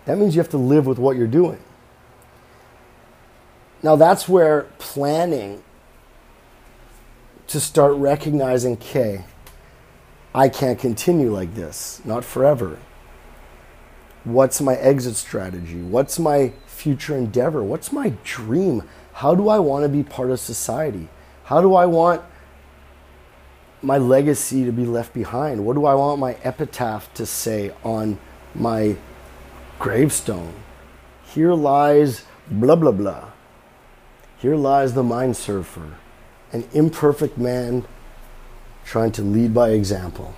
[0.05, 1.59] That means you have to live with what you're doing.
[3.83, 5.63] Now, that's where planning
[7.49, 9.25] to start recognizing, okay,
[10.37, 12.79] I can't continue like this, not forever.
[14.25, 15.81] What's my exit strategy?
[15.81, 17.65] What's my future endeavor?
[17.65, 18.83] What's my dream?
[19.15, 21.09] How do I want to be part of society?
[21.45, 22.21] How do I want
[23.81, 25.65] my legacy to be left behind?
[25.65, 28.19] What do I want my epitaph to say on
[28.55, 28.97] my
[29.79, 30.53] gravestone?
[31.25, 33.31] Here lies blah, blah, blah.
[34.37, 35.95] Here lies the mind surfer
[36.53, 37.85] an imperfect man
[38.87, 40.33] trying to lead by example.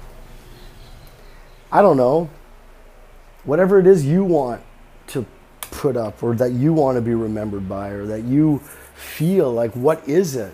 [1.70, 2.30] I don't know.
[3.44, 4.62] Whatever it is you want
[5.08, 5.26] to
[5.60, 8.58] put up or that you want to be remembered by or that you
[8.94, 10.52] feel like, what is it?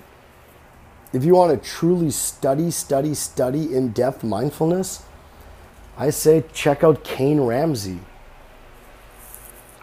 [1.13, 5.05] If you want to truly study, study, study in depth mindfulness,
[5.97, 8.01] I say check out Kain Ramsay.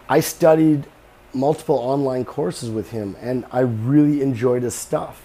[0.06, 0.86] I studied
[1.32, 5.22] multiple online courses with him and I really enjoyed his stuff.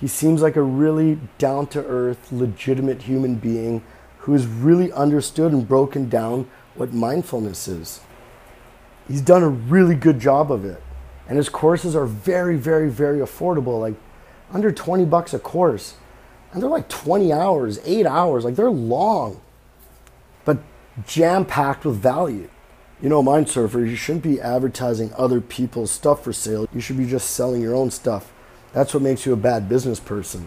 [0.00, 3.82] He seems like a really down to earth, legitimate human being
[4.18, 8.00] who has really understood and broken down what mindfulness is.
[9.08, 10.82] He's done a really good job of it.
[11.28, 13.94] And his courses are very, very, very affordable, like
[14.52, 15.94] under 20 bucks a course.
[16.52, 19.40] And they're like 20 hours, eight hours, like they're long,
[20.44, 20.58] but
[21.06, 22.48] jam packed with value.
[23.02, 26.66] You know, mind surfers, you shouldn't be advertising other people's stuff for sale.
[26.72, 28.32] You should be just selling your own stuff.
[28.72, 30.46] That's what makes you a bad business person.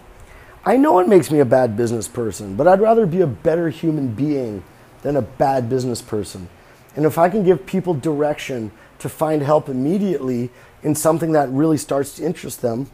[0.64, 3.70] I know it makes me a bad business person, but I'd rather be a better
[3.70, 4.64] human being
[5.02, 6.50] than a bad business person.
[6.96, 10.52] And if I can give people direction to find help immediately
[10.84, 12.92] in something that really starts to interest them,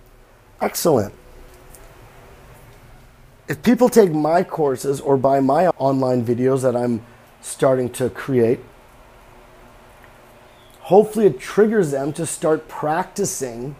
[0.61, 1.13] excellent.
[3.49, 7.01] If people take my courses or buy my online videos that I'm
[7.41, 8.59] starting to create,
[10.81, 13.75] hopefully it triggers them to start practicing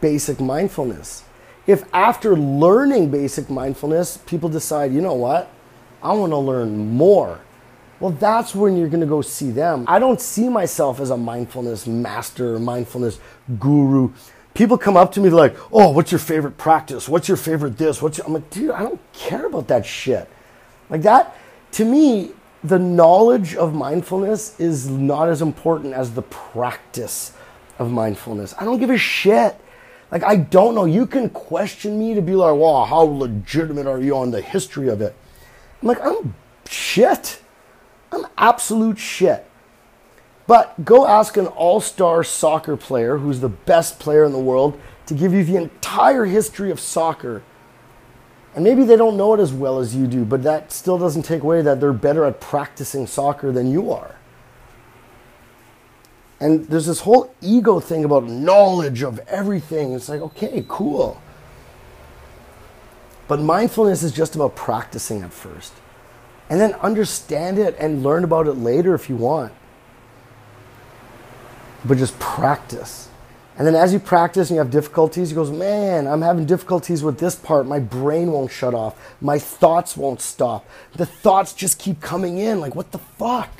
[0.00, 1.24] basic mindfulness.
[1.66, 5.50] If after learning basic mindfulness, people decide, you know what,
[6.02, 7.40] I want to learn more,
[8.00, 9.84] well, that's when you're going to go see them.
[9.88, 13.18] I don't see myself as a mindfulness master, mindfulness
[13.58, 14.12] guru.
[14.54, 17.08] People come up to me like, "Oh, what's your favorite practice?
[17.08, 18.00] What's your favorite this?
[18.00, 18.26] What's your...
[18.26, 20.28] I'm like, dude, I don't care about that shit.
[20.90, 21.36] Like that,
[21.72, 22.32] to me,
[22.62, 27.32] the knowledge of mindfulness is not as important as the practice
[27.78, 28.54] of mindfulness.
[28.58, 29.60] I don't give a shit
[30.10, 30.86] like, I don't know.
[30.86, 34.88] You can question me to be like, wow, how legitimate are you on the history
[34.88, 35.14] of it?
[35.82, 36.34] I'm like, I'm
[36.68, 37.40] shit.
[38.10, 39.44] I'm absolute shit.
[40.46, 44.80] But go ask an all star soccer player who's the best player in the world
[45.06, 47.42] to give you the entire history of soccer.
[48.54, 51.24] And maybe they don't know it as well as you do, but that still doesn't
[51.24, 54.17] take away that they're better at practicing soccer than you are.
[56.40, 59.92] And there's this whole ego thing about knowledge of everything.
[59.92, 61.20] It's like, okay, cool.
[63.26, 65.72] But mindfulness is just about practicing at first.
[66.48, 69.52] And then understand it and learn about it later if you want.
[71.84, 73.08] But just practice.
[73.58, 77.02] And then as you practice and you have difficulties, he goes, Man, I'm having difficulties
[77.02, 77.66] with this part.
[77.66, 78.96] My brain won't shut off.
[79.20, 80.64] My thoughts won't stop.
[80.94, 82.60] The thoughts just keep coming in.
[82.60, 83.50] Like, what the fuck?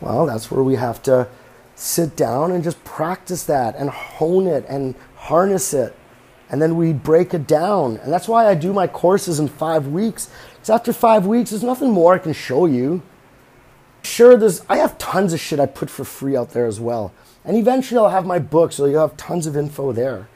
[0.00, 1.28] Well, that's where we have to
[1.74, 5.96] sit down and just practice that and hone it and harness it
[6.48, 7.96] and then we break it down.
[7.98, 10.30] And that's why I do my courses in five weeks.
[10.54, 13.02] Because after five weeks, there's nothing more I can show you.
[14.02, 17.12] Sure, there's I have tons of shit I put for free out there as well.
[17.44, 20.28] And eventually I'll have my book, so you'll have tons of info there.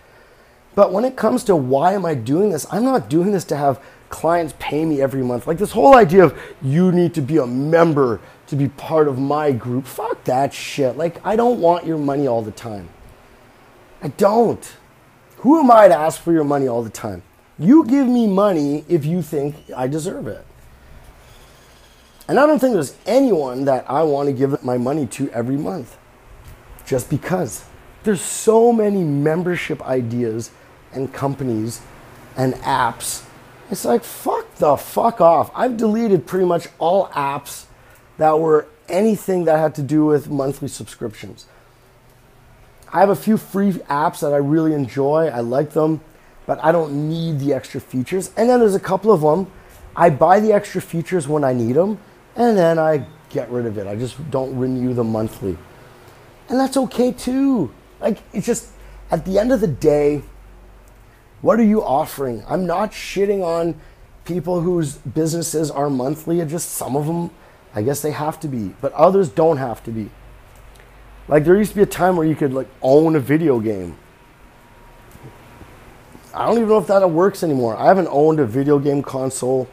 [0.75, 3.57] But when it comes to why am I doing this, I'm not doing this to
[3.57, 3.81] have
[4.11, 5.47] clients pay me every month.
[5.47, 9.19] Like this whole idea of you need to be a member to be part of
[9.19, 9.87] my group.
[9.87, 10.99] Fuck that shit.
[10.99, 12.91] Like I don't want your money all the time.
[14.03, 14.77] I don't.
[15.39, 17.23] Who am I to ask for your money all the time?
[17.59, 20.45] You give me money if you think I deserve it.
[22.29, 25.57] And I don't think there's anyone that I want to give my money to every
[25.57, 25.97] month.
[26.85, 27.65] Just because.
[28.03, 30.51] There's so many membership ideas
[30.93, 31.83] and companies
[32.37, 33.25] and apps.
[33.71, 35.51] It's like, fuck the fuck off.
[35.55, 37.67] I've deleted pretty much all apps
[38.19, 41.47] that were anything that had to do with monthly subscriptions.
[42.93, 45.29] I have a few free apps that I really enjoy.
[45.29, 46.01] I like them,
[46.47, 48.33] but I don't need the extra features.
[48.37, 49.51] And then there's a couple of them.
[49.95, 52.01] I buy the extra features when I need them,
[52.35, 53.87] and then I get rid of it.
[53.87, 55.57] I just don't renew them monthly.
[56.49, 57.73] And that's okay too.
[58.01, 58.69] Like, it's just,
[59.13, 60.23] at the end of the day,
[61.41, 62.45] what are you offering?
[62.49, 63.81] I'm not shitting on
[64.25, 66.45] people whose businesses are monthly.
[66.45, 67.31] Just some of them,
[67.75, 70.11] I guess they have to be, but others don't have to be.
[71.29, 73.97] Like there used to be a time where you could like own a video game.
[76.35, 77.77] I don't even know if that works anymore.
[77.77, 79.69] I haven't owned a video game console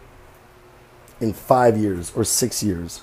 [1.20, 3.01] in five years or six years.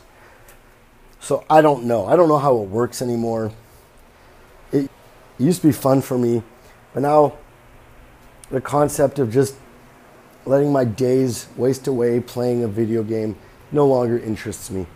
[1.21, 2.07] So I don't know.
[2.07, 3.53] I don't know how it works anymore.
[4.73, 4.91] It
[5.39, 6.43] used to be fun for me,
[6.93, 7.35] but now
[8.51, 9.57] the concept of just
[10.47, 13.37] letting my days waste away playing a video game
[13.73, 14.87] no longer interests me.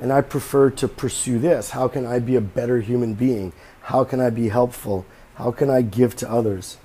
[0.00, 1.70] And I prefer to pursue this.
[1.70, 3.52] How can I be a better human being?
[3.82, 5.04] How can I be helpful?
[5.34, 6.78] How can I give to others?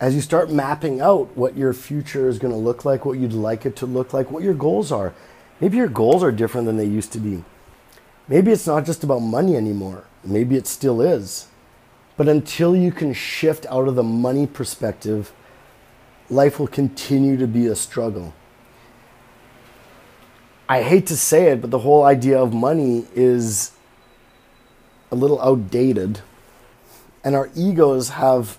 [0.00, 3.32] As you start mapping out what your future is going to look like, what you'd
[3.32, 5.12] like it to look like, what your goals are,
[5.60, 7.44] maybe your goals are different than they used to be.
[8.28, 10.04] Maybe it's not just about money anymore.
[10.22, 11.48] Maybe it still is.
[12.18, 15.32] But until you can shift out of the money perspective,
[16.28, 18.34] life will continue to be a struggle.
[20.68, 23.70] I hate to say it, but the whole idea of money is
[25.12, 26.20] a little outdated.
[27.22, 28.58] And our egos have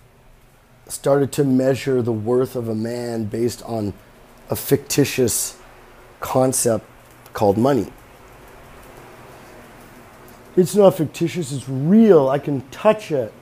[0.88, 3.94] started to measure the worth of a man based on
[4.50, 5.58] a fictitious
[6.22, 6.86] concept
[7.34, 7.92] called money.
[10.56, 12.30] It's not fictitious, it's real.
[12.30, 13.34] I can touch it.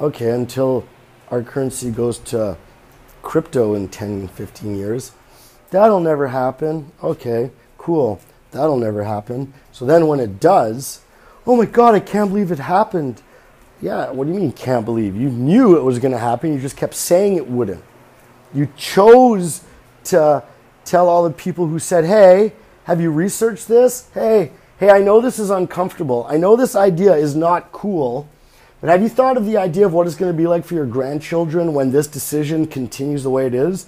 [0.00, 0.86] Okay, until
[1.30, 2.56] our currency goes to
[3.22, 5.12] crypto in 10, 15 years.
[5.70, 6.90] That'll never happen.
[7.02, 8.20] Okay cool,
[8.50, 9.54] that'll never happen.
[9.72, 11.00] So then when it does,
[11.46, 13.22] oh my God, I can't believe it happened.
[13.80, 15.16] Yeah, what do you mean can't believe?
[15.16, 17.82] You knew it was going to happen, you just kept saying it wouldn't.
[18.52, 19.64] You chose
[20.04, 20.44] to
[20.84, 22.52] tell all the people who said, hey,
[22.84, 24.10] have you researched this?
[24.12, 26.26] Hey, hey, I know this is uncomfortable.
[26.28, 28.28] I know this idea is not cool.
[28.80, 30.74] But have you thought of the idea of what it's going to be like for
[30.74, 33.86] your grandchildren when this decision continues the way it is?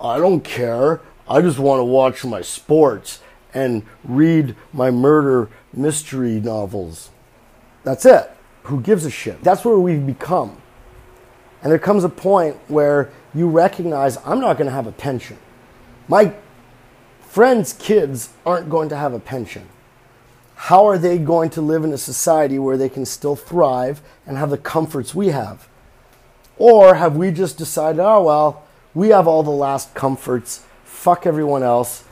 [0.00, 1.00] I don't care.
[1.28, 3.20] I just want to watch my sports
[3.52, 7.10] and read my murder mystery novels.
[7.84, 8.30] That's it.
[8.64, 9.42] Who gives a shit?
[9.42, 10.60] That's where we've become.
[11.62, 15.36] And there comes a point where you recognize I'm not going to have a pension.
[16.08, 16.32] My
[17.20, 19.68] friends' kids aren't going to have a pension.
[20.64, 24.36] How are they going to live in a society where they can still thrive and
[24.36, 25.66] have the comforts we have?
[26.58, 31.62] Or have we just decided, oh, well, we have all the last comforts, fuck everyone
[31.62, 32.04] else,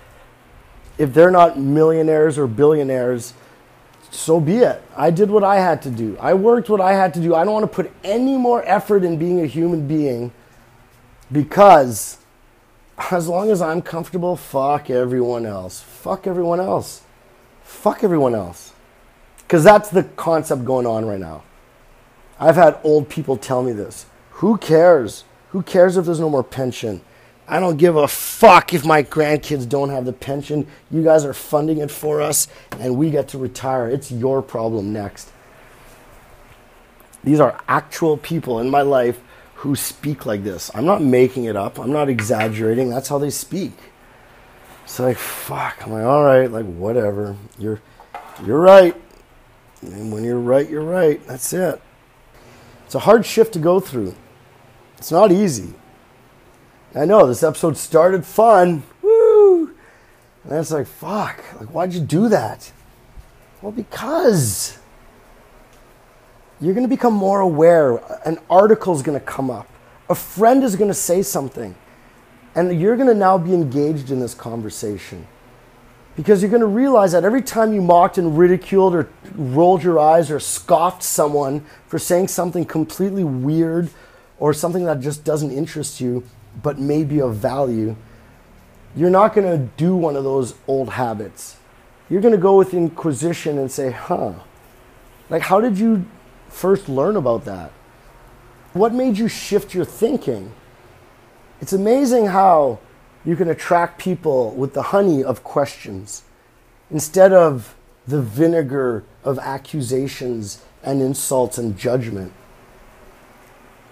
[0.97, 3.35] if they're not millionaires or billionaires,
[4.11, 4.83] so be it.
[4.97, 6.17] I did what I had to do.
[6.19, 7.35] I worked what I had to do.
[7.35, 10.33] I don't want to put any more effort in being a human being
[11.31, 12.17] because
[13.11, 15.81] as long as I'm comfortable, fuck everyone else.
[15.81, 17.03] Fuck everyone else.
[17.69, 18.73] Fuck everyone else.
[19.37, 21.43] Because that's the concept going on right now.
[22.41, 24.07] I've had old people tell me this.
[24.31, 25.25] Who cares?
[25.51, 27.03] Who cares if there's no more pension?
[27.47, 30.67] I don't give a fuck if my grandkids don't have the pension.
[30.91, 32.49] You guys are funding it for us,
[32.81, 33.87] and we get to retire.
[33.87, 35.31] It's your problem next.
[37.23, 39.21] These are actual people in my life
[39.57, 40.71] who speak like this.
[40.75, 41.79] I'm not making it up.
[41.79, 42.89] I'm not exaggerating.
[42.89, 43.73] That's how they speak.
[44.89, 45.85] It's like fuck.
[45.85, 47.37] I'm like, all right, like whatever.
[47.59, 47.79] You're,
[48.47, 48.97] you're right.
[49.83, 51.25] And when you're right, you're right.
[51.27, 51.83] That's it.
[52.87, 54.15] It's a hard shift to go through.
[54.97, 55.75] It's not easy.
[56.95, 58.83] I know this episode started fun.
[59.03, 59.75] Woo!
[60.45, 62.73] And it's like, fuck, like why'd you do that?
[63.61, 64.79] Well, because
[66.63, 67.99] you're going to become more aware.
[68.25, 69.69] An article's going to come up.
[70.09, 71.75] A friend is going to say something,
[72.59, 75.29] and you're going to now be engaged in this conversation.
[76.17, 80.01] Because you're going to realize that every time you mocked and ridiculed or rolled your
[80.01, 83.91] eyes or scoffed someone for saying something completely weird
[84.41, 86.25] or something that just doesn't interest you
[86.61, 87.95] but may be of value,
[88.97, 91.59] you're not going to do one of those old habits.
[92.11, 94.33] You're going to go with inquisition and say, huh,
[95.31, 96.07] like, how did you
[96.49, 97.71] first learn about that?
[98.73, 100.53] What made you shift your thinking?
[101.61, 102.79] It's amazing how
[103.25, 106.23] you can attract people with the honey of questions
[106.91, 107.75] instead of
[108.07, 112.33] the vinegar of accusations and insults and judgment.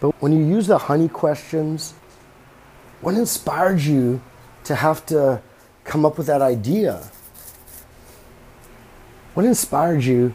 [0.01, 1.95] But when you use the honey questions,
[3.01, 4.23] what inspired you
[4.65, 5.43] to have to
[5.85, 7.11] come up with that idea?
[9.35, 10.35] What inspired you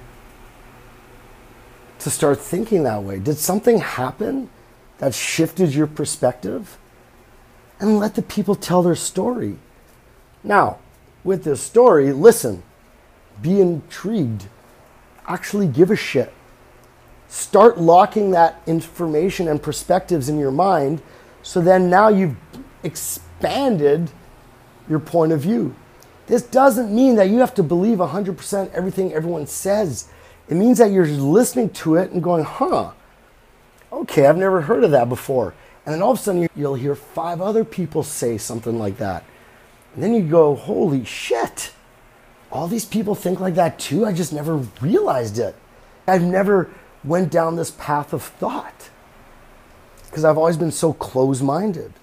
[1.99, 3.19] to start thinking that way?
[3.19, 4.49] Did something happen
[4.97, 6.77] that shifted your perspective?
[7.81, 9.57] And let the people tell their story.
[10.43, 10.77] Now,
[11.25, 12.63] with this story, listen,
[13.41, 14.45] be intrigued,
[15.27, 16.31] actually give a shit.
[17.27, 21.01] Start locking that information and perspectives in your mind
[21.43, 22.35] so then now you've
[22.83, 24.11] expanded
[24.89, 25.75] your point of view.
[26.27, 30.07] This doesn't mean that you have to believe 100% everything everyone says.
[30.47, 32.91] It means that you're listening to it and going, huh,
[33.91, 35.53] okay, I've never heard of that before.
[35.85, 39.23] And then all of a sudden you'll hear five other people say something like that.
[39.93, 41.73] And then you go, holy shit,
[42.51, 44.05] all these people think like that too?
[44.05, 45.55] I just never realized it.
[46.07, 46.69] I've never
[47.03, 48.89] went down this path of thought
[50.05, 51.93] because I've always been so close minded.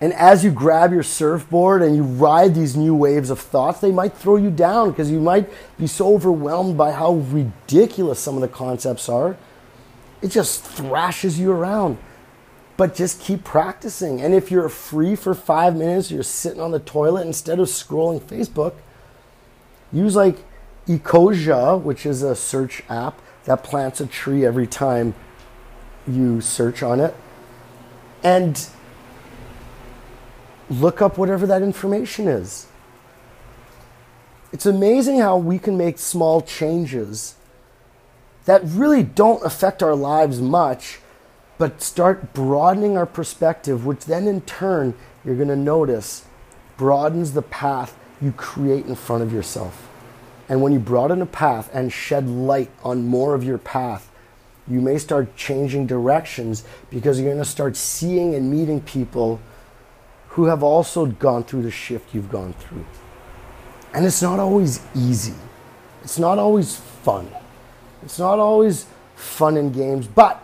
[0.00, 3.92] And as you grab your surfboard and you ride these new waves of thoughts, they
[3.92, 8.40] might throw you down because you might be so overwhelmed by how ridiculous some of
[8.40, 9.36] the concepts are.
[10.20, 11.98] It just thrashes you around.
[12.76, 14.20] But just keep practicing.
[14.20, 18.20] And if you're free for five minutes, you're sitting on the toilet instead of scrolling
[18.20, 18.74] Facebook,
[19.92, 20.44] use like
[20.88, 25.14] Ecosia, which is a search app that plants a tree every time
[26.06, 27.14] you search on it.
[28.22, 28.66] And
[30.68, 32.66] look up whatever that information is.
[34.52, 37.34] It's amazing how we can make small changes
[38.44, 41.00] that really don't affect our lives much,
[41.58, 44.94] but start broadening our perspective, which then in turn
[45.24, 46.24] you're going to notice
[46.76, 49.88] broadens the path you create in front of yourself.
[50.48, 54.10] And when you broaden a path and shed light on more of your path,
[54.66, 59.40] you may start changing directions because you're going to start seeing and meeting people
[60.28, 62.84] who have also gone through the shift you've gone through.
[63.92, 65.34] And it's not always easy.
[66.02, 67.28] It's not always fun.
[68.02, 70.43] It's not always fun and games, but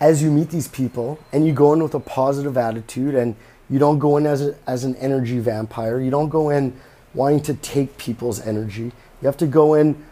[0.00, 3.36] as you meet these people and you go in with a positive attitude and
[3.68, 6.78] you don't go in as, a, as an energy vampire, you don't go in
[7.14, 8.92] wanting to take people's energy.
[9.20, 10.04] You have to go in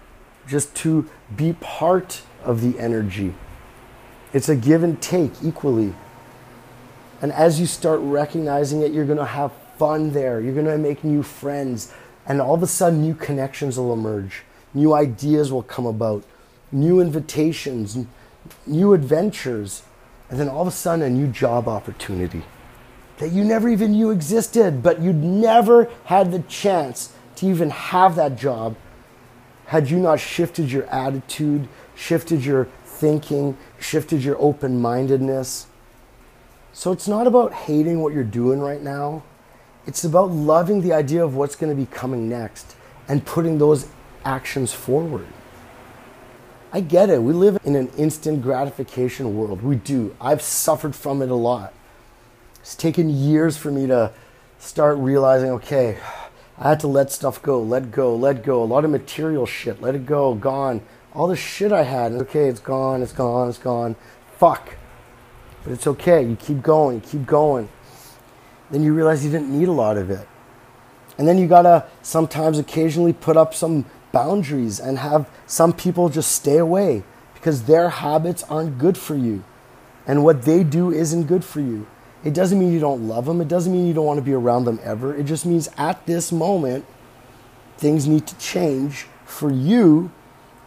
[0.47, 3.35] just to be part of the energy.
[4.33, 5.95] It's a give and take equally.
[7.23, 10.41] And as you start recognizing it, you're going to have fun there.
[10.41, 11.93] You're going to make new friends.
[12.27, 14.43] And all of a sudden, new connections will emerge.
[14.73, 16.25] New ideas will come about.
[16.73, 17.97] New invitations,
[18.67, 19.83] new adventures.
[20.31, 22.43] And then all of a sudden, a new job opportunity
[23.19, 28.17] that you never even knew existed, but you'd never had the chance to even have
[28.17, 28.77] that job
[29.67, 35.67] had you not shifted your attitude, shifted your thinking, shifted your open mindedness.
[36.73, 39.23] So it's not about hating what you're doing right now.
[39.87, 42.77] It's about loving the idea of what's going to be coming next
[43.09, 43.89] and putting those
[44.25, 45.27] actions forward.
[46.75, 47.23] I get it.
[47.23, 49.63] We live in an instant gratification world.
[49.63, 50.17] We do.
[50.21, 51.73] I've suffered from it a lot.
[52.59, 54.11] It's taken years for me to
[54.59, 55.99] start realizing okay,
[56.59, 58.61] I had to let stuff go, let go, let go.
[58.61, 60.81] A lot of material shit, let it go, gone.
[61.13, 63.95] All the shit I had, okay, it's gone, it's gone, it's gone.
[64.39, 64.75] Fuck.
[65.63, 66.25] But it's okay.
[66.25, 67.69] You keep going, you keep going.
[68.73, 70.27] Then you realize you didn't need a lot of it.
[71.19, 76.33] And then you gotta sometimes occasionally put up some boundaries and have some people just
[76.33, 77.03] stay away
[77.35, 79.45] because their habits aren't good for you.
[80.07, 81.87] And what they do isn't good for you.
[82.25, 83.43] It doesn't mean you don't love them.
[83.43, 85.15] It doesn't mean you don't want to be around them ever.
[85.15, 86.87] It just means at this moment,
[87.77, 90.11] things need to change for you.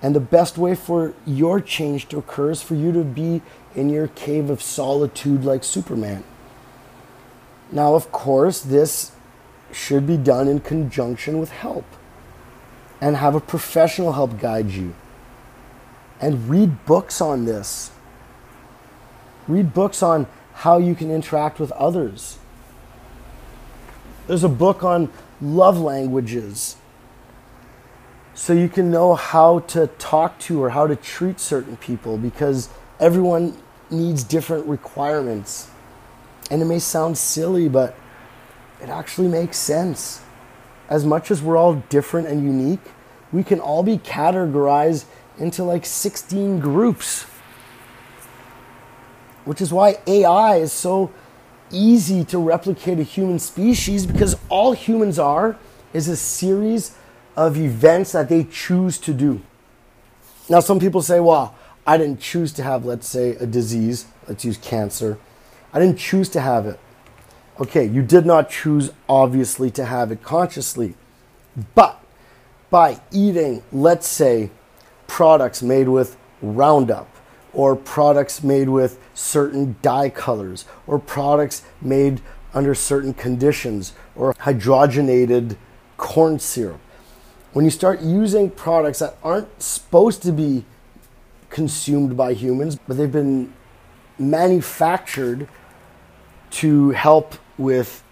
[0.03, 3.41] And the best way for your change to occur is for you to be
[3.73, 6.23] in your cave of solitude like Superman.
[7.71, 9.13] Now, of course, this
[9.71, 11.85] should be done in conjunction with help
[12.99, 14.93] and have a professional help guide you
[16.19, 17.91] and read books on this.
[19.47, 22.37] Read books on how you can interact with others.
[24.25, 26.75] There's a book on love languages
[28.33, 32.69] so you can know how to talk to or how to treat certain people because
[32.99, 33.57] everyone
[33.89, 35.69] needs different requirements.
[36.51, 37.95] And it may sound silly, but
[38.81, 40.21] it actually makes sense.
[40.89, 42.79] As much as we're all different and unique,
[43.31, 45.05] we can all be categorized
[45.37, 47.23] into like 16 groups.
[49.45, 51.11] Which is why AI is so
[51.71, 55.57] easy to replicate a human species because all humans are
[55.93, 56.95] is a series
[57.35, 59.41] of events that they choose to do.
[60.49, 64.05] Now, some people say, well, I didn't choose to have, let's say, a disease.
[64.27, 65.17] Let's use cancer.
[65.73, 66.79] I didn't choose to have it.
[67.59, 70.93] Okay, you did not choose, obviously, to have it consciously.
[71.73, 71.99] But
[72.69, 74.51] by eating, let's say,
[75.07, 77.09] products made with Roundup,
[77.53, 82.21] or products made with certain dye colors, or products made
[82.53, 85.57] under certain conditions, or hydrogenated
[85.97, 86.79] corn syrup.
[87.53, 90.63] When you start using products that aren't supposed to be
[91.49, 93.51] consumed by humans, but they've been
[94.19, 95.47] manufactured
[96.51, 98.03] to help with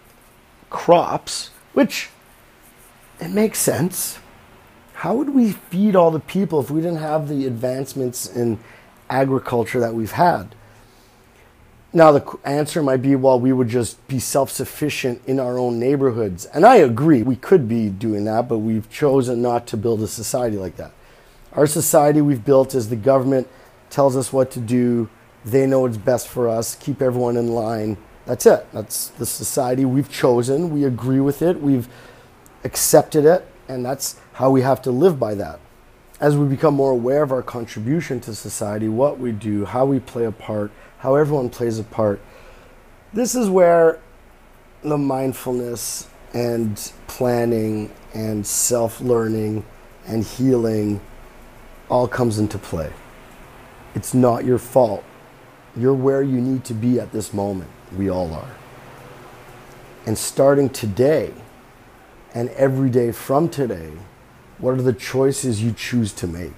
[0.70, 2.10] crops, which
[3.20, 4.20] it makes sense.
[4.96, 8.60] How would we feed all the people if we didn't have the advancements in
[9.10, 10.56] agriculture that we've had?
[11.94, 15.80] Now, the answer might be well, we would just be self sufficient in our own
[15.80, 16.46] neighborhoods.
[16.48, 20.08] And I agree, we could be doing that, but we've chosen not to build a
[20.08, 20.92] society like that.
[21.54, 23.48] Our society we've built is the government
[23.90, 25.10] tells us what to do,
[25.46, 27.96] they know what's best for us, keep everyone in line.
[28.26, 28.66] That's it.
[28.74, 30.72] That's the society we've chosen.
[30.72, 31.88] We agree with it, we've
[32.64, 35.60] accepted it, and that's how we have to live by that.
[36.20, 40.00] As we become more aware of our contribution to society, what we do, how we
[40.00, 42.20] play a part, how everyone plays a part.
[43.14, 44.00] This is where
[44.82, 49.66] the mindfulness and planning and self learning
[50.08, 51.00] and healing
[51.90, 52.92] all comes into play.
[53.94, 55.04] It's not your fault.
[55.76, 57.70] You're where you need to be at this moment.
[57.98, 58.56] We all are.
[60.06, 61.34] And starting today
[62.34, 63.92] and every day from today,
[64.58, 66.54] what are the choices you choose to make?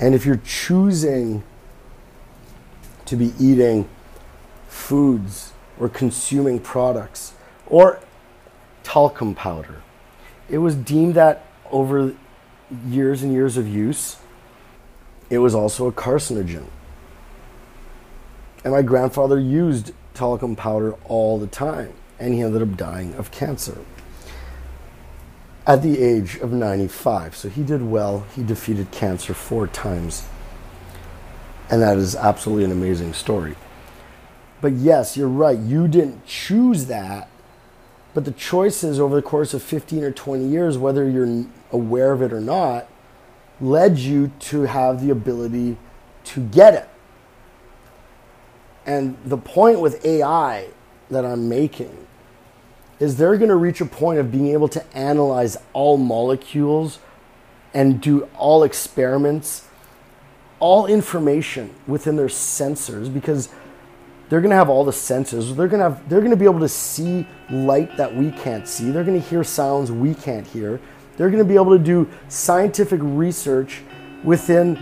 [0.00, 1.42] And if you're choosing
[3.06, 3.88] to be eating
[4.68, 7.34] foods or consuming products
[7.66, 8.00] or
[8.82, 9.82] talcum powder.
[10.48, 12.14] It was deemed that over
[12.86, 14.16] years and years of use,
[15.30, 16.66] it was also a carcinogen.
[18.64, 23.30] And my grandfather used talcum powder all the time, and he ended up dying of
[23.30, 23.78] cancer
[25.66, 27.36] at the age of 95.
[27.36, 28.26] So he did well.
[28.34, 30.26] He defeated cancer four times.
[31.70, 33.56] And that is absolutely an amazing story.
[34.60, 35.58] But yes, you're right.
[35.58, 37.28] You didn't choose that.
[38.12, 42.22] But the choices over the course of 15 or 20 years, whether you're aware of
[42.22, 42.86] it or not,
[43.60, 45.76] led you to have the ability
[46.24, 46.88] to get it.
[48.86, 50.68] And the point with AI
[51.10, 52.06] that I'm making
[53.00, 56.98] is they're going to reach a point of being able to analyze all molecules
[57.72, 59.66] and do all experiments
[60.64, 63.50] all information within their sensors because
[64.30, 65.54] they're going to have all the sensors.
[65.54, 68.66] They're going to have they're going to be able to see light that we can't
[68.66, 68.90] see.
[68.90, 70.80] They're going to hear sounds we can't hear.
[71.18, 73.82] They're going to be able to do scientific research
[74.22, 74.78] within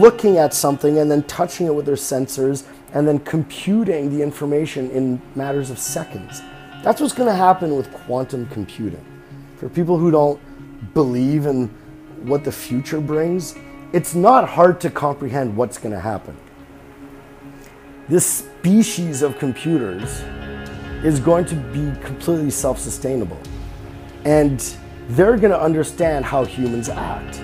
[0.00, 4.90] looking at something and then touching it with their sensors and then computing the information
[4.90, 6.42] in matters of seconds.
[6.82, 9.04] That's what's going to happen with quantum computing.
[9.56, 10.40] For people who don't
[10.94, 11.68] believe in
[12.22, 13.54] what the future brings,
[13.92, 16.36] it's not hard to comprehend what's going to happen.
[18.08, 20.22] This species of computers
[21.04, 23.40] is going to be completely self sustainable.
[24.24, 24.60] And
[25.10, 27.42] they're going to understand how humans act.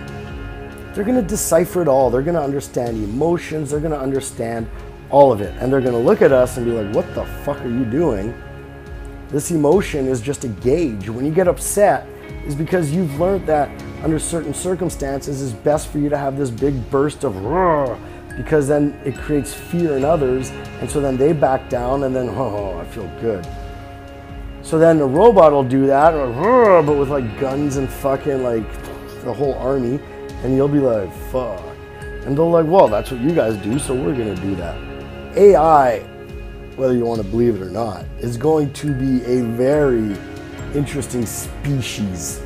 [0.94, 2.10] They're going to decipher it all.
[2.10, 3.70] They're going to understand emotions.
[3.70, 4.68] They're going to understand
[5.16, 5.54] all of it.
[5.60, 8.34] And they're to look at us and be like, what the fuck are you doing?
[9.30, 11.08] This emotion is just a gauge.
[11.08, 12.06] When you get upset,
[12.44, 13.68] is because you've learned that
[14.04, 17.98] under certain circumstances it's best for you to have this big burst of Rrr,
[18.36, 20.50] because then it creates fear in others
[20.80, 23.44] and so then they back down and then oh I feel good.
[24.62, 26.12] So then the robot will do that
[26.86, 28.68] but with like guns and fucking like
[29.24, 29.98] the whole army
[30.42, 31.62] and you'll be like fuck.
[32.00, 34.85] And they'll like, well, that's what you guys do, so we're gonna do that.
[35.36, 35.98] AI,
[36.76, 40.16] whether you want to believe it or not, is going to be a very
[40.74, 42.40] interesting species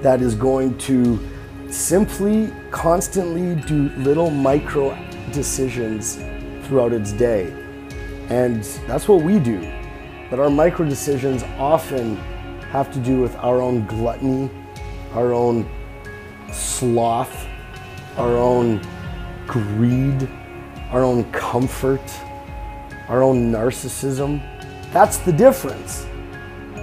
[0.00, 1.20] that is going to
[1.68, 4.96] simply constantly do little micro
[5.32, 6.16] decisions
[6.66, 7.52] throughout its day.
[8.30, 9.60] And that's what we do.
[10.30, 12.16] But our micro decisions often
[12.70, 14.50] have to do with our own gluttony,
[15.12, 15.68] our own
[16.52, 17.46] sloth,
[18.16, 18.80] our own
[19.46, 20.28] greed,
[20.90, 22.00] our own comfort,
[23.10, 24.40] our own narcissism.
[24.92, 26.06] That's the difference.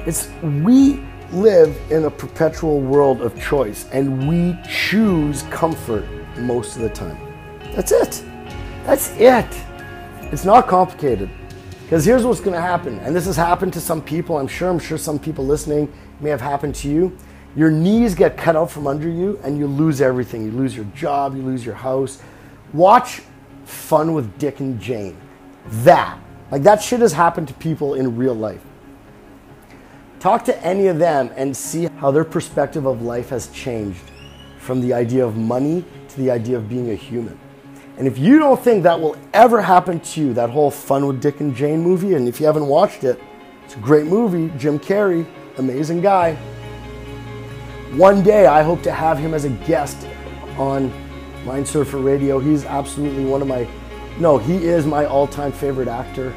[0.06, 6.06] It's we live in a perpetual world of choice and we choose comfort
[6.38, 7.18] most of the time.
[7.74, 8.24] That's it.
[8.86, 9.48] That's it.
[10.32, 11.30] It's not complicated.
[11.84, 14.38] Because here's what's going to happen, and this has happened to some people.
[14.38, 14.70] I'm sure.
[14.70, 17.18] I'm sure some people listening may have happened to you.
[17.56, 20.44] Your knees get cut out from under you, and you lose everything.
[20.44, 21.34] You lose your job.
[21.34, 22.22] You lose your house.
[22.74, 23.22] Watch
[23.64, 25.16] Fun with Dick and Jane.
[25.70, 26.20] That,
[26.52, 28.64] like that shit has happened to people in real life.
[30.20, 34.02] Talk to any of them and see how their perspective of life has changed
[34.58, 37.40] from the idea of money to the idea of being a human.
[37.98, 41.22] And if you don't think that will ever happen to you, that whole Fun with
[41.22, 43.20] Dick and Jane movie, and if you haven't watched it,
[43.66, 44.56] it's a great movie.
[44.58, 45.26] Jim Carrey,
[45.58, 46.36] amazing guy.
[47.96, 50.08] One day I hope to have him as a guest
[50.58, 50.92] on
[51.44, 52.40] Mindsurfer Radio.
[52.40, 53.68] He's absolutely one of my,
[54.20, 56.34] no, he is my all time favorite actor.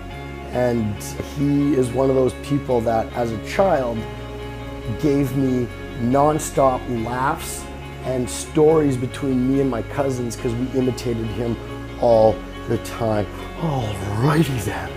[0.52, 1.00] And
[1.36, 3.98] he is one of those people that, as a child,
[5.00, 5.68] gave me
[6.00, 7.64] non-stop laughs
[8.04, 11.56] and stories between me and my cousins because we imitated him
[12.00, 12.36] all
[12.68, 13.26] the time.
[13.60, 14.90] Alrighty then.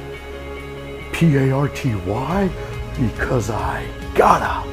[1.12, 2.50] P A R T Y?
[3.00, 4.68] Because I gotta.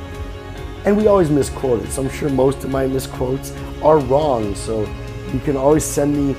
[0.86, 3.52] And we always misquote it, so I'm sure most of my misquotes
[3.82, 4.54] are wrong.
[4.54, 4.88] So
[5.32, 6.34] you can always send me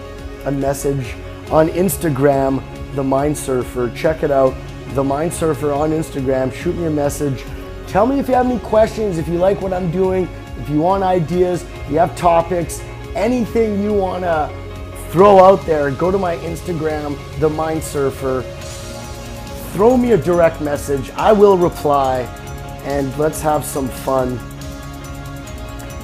[0.45, 1.13] a message
[1.51, 2.63] on Instagram,
[2.95, 3.91] The Mind Surfer.
[3.93, 4.55] Check it out,
[4.93, 6.53] The Mind Surfer on Instagram.
[6.53, 7.43] Shoot me a message.
[7.87, 10.79] Tell me if you have any questions, if you like what I'm doing, if you
[10.79, 12.79] want ideas, you have topics,
[13.15, 14.49] anything you want to
[15.09, 18.43] throw out there, go to my Instagram, The Mind Surfer.
[19.73, 21.11] Throw me a direct message.
[21.11, 22.21] I will reply
[22.83, 24.39] and let's have some fun.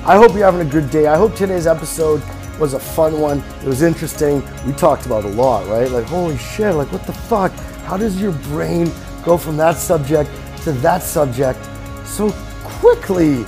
[0.05, 1.07] I hope you're having a good day.
[1.07, 2.21] I hope today's episode
[2.59, 3.39] was a fun one.
[3.61, 4.43] It was interesting.
[4.65, 5.89] We talked about a lot, right?
[5.89, 7.51] Like, holy shit, like, what the fuck?
[7.85, 8.91] How does your brain
[9.23, 10.29] go from that subject
[10.63, 11.59] to that subject
[12.05, 12.31] so
[12.63, 13.45] quickly?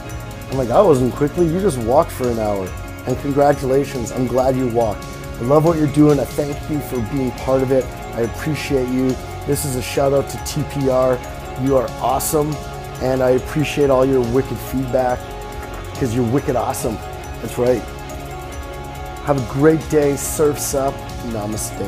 [0.52, 1.48] I'm like, I wasn't quickly.
[1.48, 2.68] You just walked for an hour.
[3.06, 4.12] And congratulations.
[4.12, 5.04] I'm glad you walked.
[5.04, 6.20] I love what you're doing.
[6.20, 7.86] I thank you for being part of it.
[8.16, 9.10] I appreciate you.
[9.46, 11.66] This is a shout out to TPR.
[11.66, 12.54] You are awesome.
[13.02, 15.20] And I appreciate all your wicked feedback
[15.92, 16.96] because you're wicked awesome.
[17.42, 17.82] That's right.
[19.30, 20.16] Have a great day.
[20.16, 20.96] Surfs up.
[21.26, 21.86] Namaste.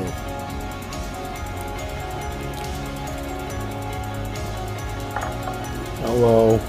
[6.03, 6.59] Hello.